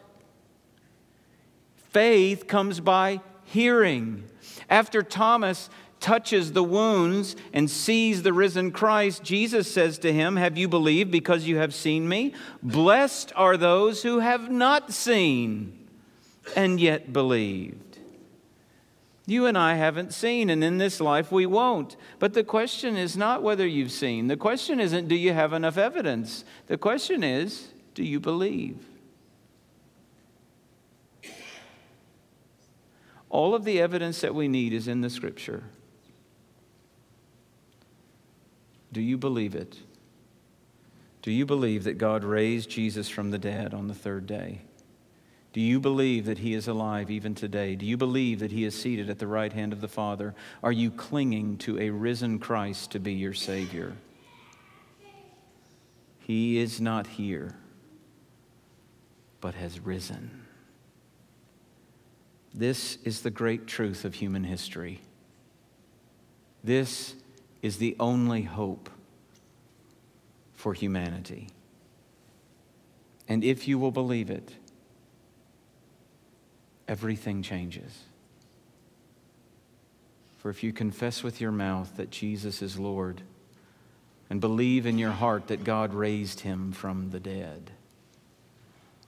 Faith 1.91 2.47
comes 2.47 2.79
by 2.79 3.19
hearing. 3.43 4.23
After 4.69 5.03
Thomas 5.03 5.69
touches 5.99 6.53
the 6.53 6.63
wounds 6.63 7.35
and 7.51 7.69
sees 7.69 8.23
the 8.23 8.31
risen 8.31 8.71
Christ, 8.71 9.21
Jesus 9.21 9.69
says 9.69 9.97
to 9.97 10.13
him, 10.13 10.37
Have 10.37 10.57
you 10.57 10.69
believed 10.69 11.11
because 11.11 11.45
you 11.45 11.57
have 11.57 11.73
seen 11.73 12.07
me? 12.07 12.33
Blessed 12.61 13.33
are 13.35 13.57
those 13.57 14.03
who 14.03 14.19
have 14.19 14.49
not 14.49 14.93
seen 14.93 15.77
and 16.55 16.79
yet 16.79 17.11
believed. 17.11 17.92
You 19.25 19.45
and 19.45 19.57
I 19.57 19.75
haven't 19.75 20.13
seen, 20.13 20.49
and 20.49 20.63
in 20.63 20.77
this 20.77 20.99
life 20.99 21.31
we 21.31 21.45
won't. 21.45 21.95
But 22.19 22.33
the 22.33 22.43
question 22.43 22.97
is 22.97 23.15
not 23.15 23.41
whether 23.41 23.65
you've 23.65 23.91
seen. 23.91 24.27
The 24.27 24.35
question 24.35 24.79
isn't, 24.79 25.07
do 25.07 25.15
you 25.15 25.31
have 25.31 25.53
enough 25.53 25.77
evidence? 25.77 26.43
The 26.67 26.77
question 26.77 27.23
is, 27.23 27.69
do 27.95 28.03
you 28.03 28.19
believe? 28.19 28.85
All 33.29 33.55
of 33.55 33.63
the 33.63 33.79
evidence 33.79 34.21
that 34.21 34.35
we 34.35 34.47
need 34.47 34.73
is 34.73 34.87
in 34.87 35.01
the 35.01 35.09
scripture. 35.09 35.63
Do 38.91 39.01
you 39.01 39.17
believe 39.17 39.55
it? 39.55 39.79
Do 41.21 41.31
you 41.31 41.45
believe 41.45 41.85
that 41.85 41.97
God 41.97 42.23
raised 42.23 42.69
Jesus 42.69 43.09
from 43.09 43.31
the 43.31 43.39
dead 43.39 43.73
on 43.73 43.87
the 43.87 43.93
third 43.93 44.27
day? 44.27 44.61
Do 45.53 45.61
you 45.61 45.79
believe 45.79 46.25
that 46.25 46.39
he 46.39 46.55
is 46.55 46.67
alive 46.67 47.11
even 47.11 47.35
today? 47.35 47.75
Do 47.75 47.85
you 47.85 47.95
believe 47.95 48.39
that 48.39 48.51
he 48.51 48.63
is 48.63 48.79
seated 48.79 49.09
at 49.09 49.19
the 49.19 49.27
right 49.27 49.53
hand 49.53 49.71
of 49.71 49.81
the 49.81 49.87
Father? 49.87 50.33
Are 50.63 50.71
you 50.71 50.89
clinging 50.89 51.57
to 51.59 51.79
a 51.79 51.91
risen 51.91 52.39
Christ 52.39 52.91
to 52.91 52.99
be 52.99 53.13
your 53.13 53.35
Savior? 53.35 53.93
He 56.19 56.57
is 56.57 56.81
not 56.81 57.05
here, 57.05 57.55
but 59.41 59.53
has 59.53 59.79
risen. 59.79 60.43
This 62.51 62.97
is 63.03 63.21
the 63.21 63.31
great 63.31 63.67
truth 63.67 64.05
of 64.05 64.15
human 64.15 64.43
history. 64.43 65.01
This 66.63 67.13
is 67.61 67.77
the 67.77 67.95
only 67.99 68.41
hope 68.41 68.89
for 70.53 70.73
humanity. 70.73 71.49
And 73.27 73.43
if 73.43 73.67
you 73.67 73.77
will 73.77 73.91
believe 73.91 74.29
it, 74.31 74.55
everything 76.87 77.41
changes. 77.41 77.99
For 80.37 80.49
if 80.49 80.63
you 80.63 80.73
confess 80.73 81.23
with 81.23 81.39
your 81.39 81.51
mouth 81.51 81.95
that 81.95 82.09
Jesus 82.09 82.61
is 82.61 82.77
Lord 82.77 83.21
and 84.29 84.41
believe 84.41 84.85
in 84.85 84.97
your 84.97 85.11
heart 85.11 85.47
that 85.47 85.63
God 85.63 85.93
raised 85.93 86.41
him 86.41 86.71
from 86.73 87.11
the 87.11 87.19
dead, 87.19 87.71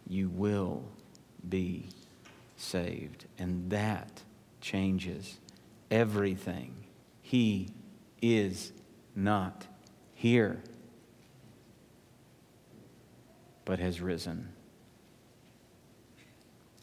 you 0.07 0.29
will 0.29 0.83
be 1.47 1.89
saved. 2.55 3.25
And 3.37 3.69
that 3.69 4.21
changes 4.61 5.37
everything. 5.91 6.73
He 7.21 7.69
is 8.21 8.71
not 9.15 9.67
here, 10.13 10.61
but 13.65 13.79
has 13.79 13.99
risen. 13.99 14.49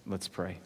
Let's 0.07 0.29
pray. 0.29 0.59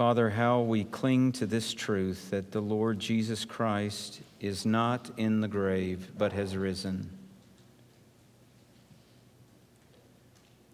Father, 0.00 0.30
how 0.30 0.62
we 0.62 0.84
cling 0.84 1.30
to 1.30 1.44
this 1.44 1.74
truth 1.74 2.30
that 2.30 2.52
the 2.52 2.62
Lord 2.62 2.98
Jesus 2.98 3.44
Christ 3.44 4.22
is 4.40 4.64
not 4.64 5.10
in 5.18 5.42
the 5.42 5.46
grave, 5.46 6.12
but 6.16 6.32
has 6.32 6.56
risen. 6.56 7.10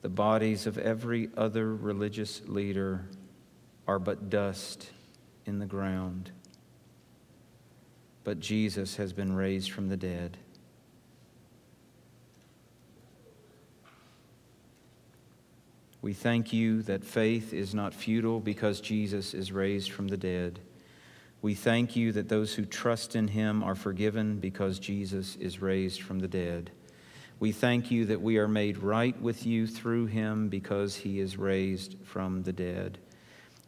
The 0.02 0.08
bodies 0.08 0.68
of 0.68 0.78
every 0.78 1.28
other 1.36 1.74
religious 1.74 2.40
leader 2.46 3.04
are 3.88 3.98
but 3.98 4.30
dust 4.30 4.90
in 5.44 5.58
the 5.58 5.66
ground. 5.66 6.30
But 8.22 8.38
Jesus 8.38 8.94
has 8.94 9.12
been 9.12 9.34
raised 9.34 9.72
from 9.72 9.88
the 9.88 9.96
dead. 9.96 10.36
We 16.06 16.14
thank 16.14 16.52
you 16.52 16.82
that 16.82 17.02
faith 17.02 17.52
is 17.52 17.74
not 17.74 17.92
futile 17.92 18.38
because 18.38 18.80
Jesus 18.80 19.34
is 19.34 19.50
raised 19.50 19.90
from 19.90 20.06
the 20.06 20.16
dead. 20.16 20.60
We 21.42 21.56
thank 21.56 21.96
you 21.96 22.12
that 22.12 22.28
those 22.28 22.54
who 22.54 22.64
trust 22.64 23.16
in 23.16 23.26
him 23.26 23.64
are 23.64 23.74
forgiven 23.74 24.38
because 24.38 24.78
Jesus 24.78 25.34
is 25.40 25.60
raised 25.60 26.00
from 26.00 26.20
the 26.20 26.28
dead. 26.28 26.70
We 27.40 27.50
thank 27.50 27.90
you 27.90 28.04
that 28.04 28.22
we 28.22 28.38
are 28.38 28.46
made 28.46 28.78
right 28.78 29.20
with 29.20 29.44
you 29.46 29.66
through 29.66 30.06
him 30.06 30.48
because 30.48 30.94
he 30.94 31.18
is 31.18 31.38
raised 31.38 31.96
from 32.04 32.44
the 32.44 32.52
dead. 32.52 32.98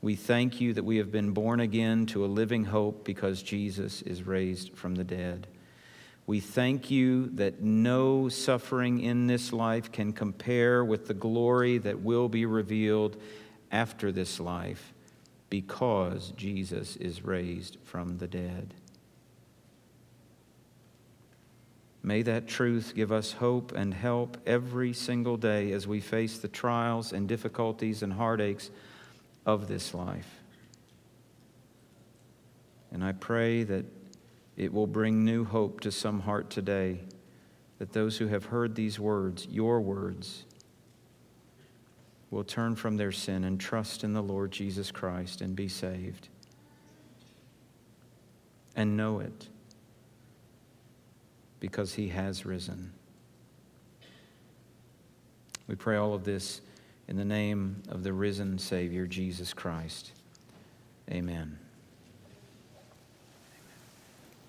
We 0.00 0.14
thank 0.14 0.60
you 0.60 0.72
that 0.74 0.84
we 0.84 0.98
have 0.98 1.10
been 1.10 1.32
born 1.32 1.58
again 1.58 2.06
to 2.06 2.24
a 2.24 2.26
living 2.26 2.66
hope 2.66 3.04
because 3.04 3.42
Jesus 3.42 4.00
is 4.02 4.28
raised 4.28 4.74
from 4.74 4.94
the 4.94 5.02
dead. 5.02 5.48
We 6.28 6.40
thank 6.40 6.90
you 6.90 7.28
that 7.36 7.62
no 7.62 8.28
suffering 8.28 9.00
in 9.00 9.28
this 9.28 9.50
life 9.50 9.90
can 9.90 10.12
compare 10.12 10.84
with 10.84 11.06
the 11.06 11.14
glory 11.14 11.78
that 11.78 12.02
will 12.02 12.28
be 12.28 12.44
revealed 12.44 13.16
after 13.72 14.12
this 14.12 14.38
life 14.38 14.92
because 15.48 16.34
Jesus 16.36 16.96
is 16.96 17.24
raised 17.24 17.78
from 17.82 18.18
the 18.18 18.26
dead. 18.26 18.74
May 22.02 22.20
that 22.20 22.46
truth 22.46 22.92
give 22.94 23.10
us 23.10 23.32
hope 23.32 23.72
and 23.72 23.94
help 23.94 24.36
every 24.46 24.92
single 24.92 25.38
day 25.38 25.72
as 25.72 25.86
we 25.86 26.02
face 26.02 26.36
the 26.36 26.48
trials 26.48 27.14
and 27.14 27.26
difficulties 27.26 28.02
and 28.02 28.12
heartaches 28.12 28.70
of 29.46 29.66
this 29.66 29.94
life. 29.94 30.42
And 32.92 33.02
I 33.02 33.12
pray 33.12 33.62
that 33.64 33.86
it 34.58 34.72
will 34.72 34.88
bring 34.88 35.24
new 35.24 35.44
hope 35.44 35.78
to 35.80 35.92
some 35.92 36.20
heart 36.20 36.50
today, 36.50 36.98
that 37.78 37.92
those 37.92 38.18
who 38.18 38.26
have 38.26 38.46
heard 38.46 38.74
these 38.74 38.98
words, 38.98 39.46
your 39.48 39.80
words, 39.80 40.44
will 42.28 42.42
turn 42.42 42.74
from 42.74 42.96
their 42.96 43.12
sin 43.12 43.44
and 43.44 43.60
trust 43.60 44.02
in 44.02 44.12
the 44.12 44.22
Lord 44.22 44.50
Jesus 44.50 44.90
Christ 44.90 45.40
and 45.40 45.54
be 45.54 45.68
saved. 45.68 46.28
And 48.74 48.96
know 48.96 49.20
it 49.20 49.48
because 51.60 51.94
he 51.94 52.08
has 52.08 52.44
risen. 52.44 52.92
We 55.68 55.76
pray 55.76 55.96
all 55.96 56.14
of 56.14 56.24
this 56.24 56.62
in 57.06 57.16
the 57.16 57.24
name 57.24 57.82
of 57.88 58.02
the 58.02 58.12
risen 58.12 58.58
Savior, 58.58 59.06
Jesus 59.06 59.54
Christ. 59.54 60.12
Amen. 61.10 61.58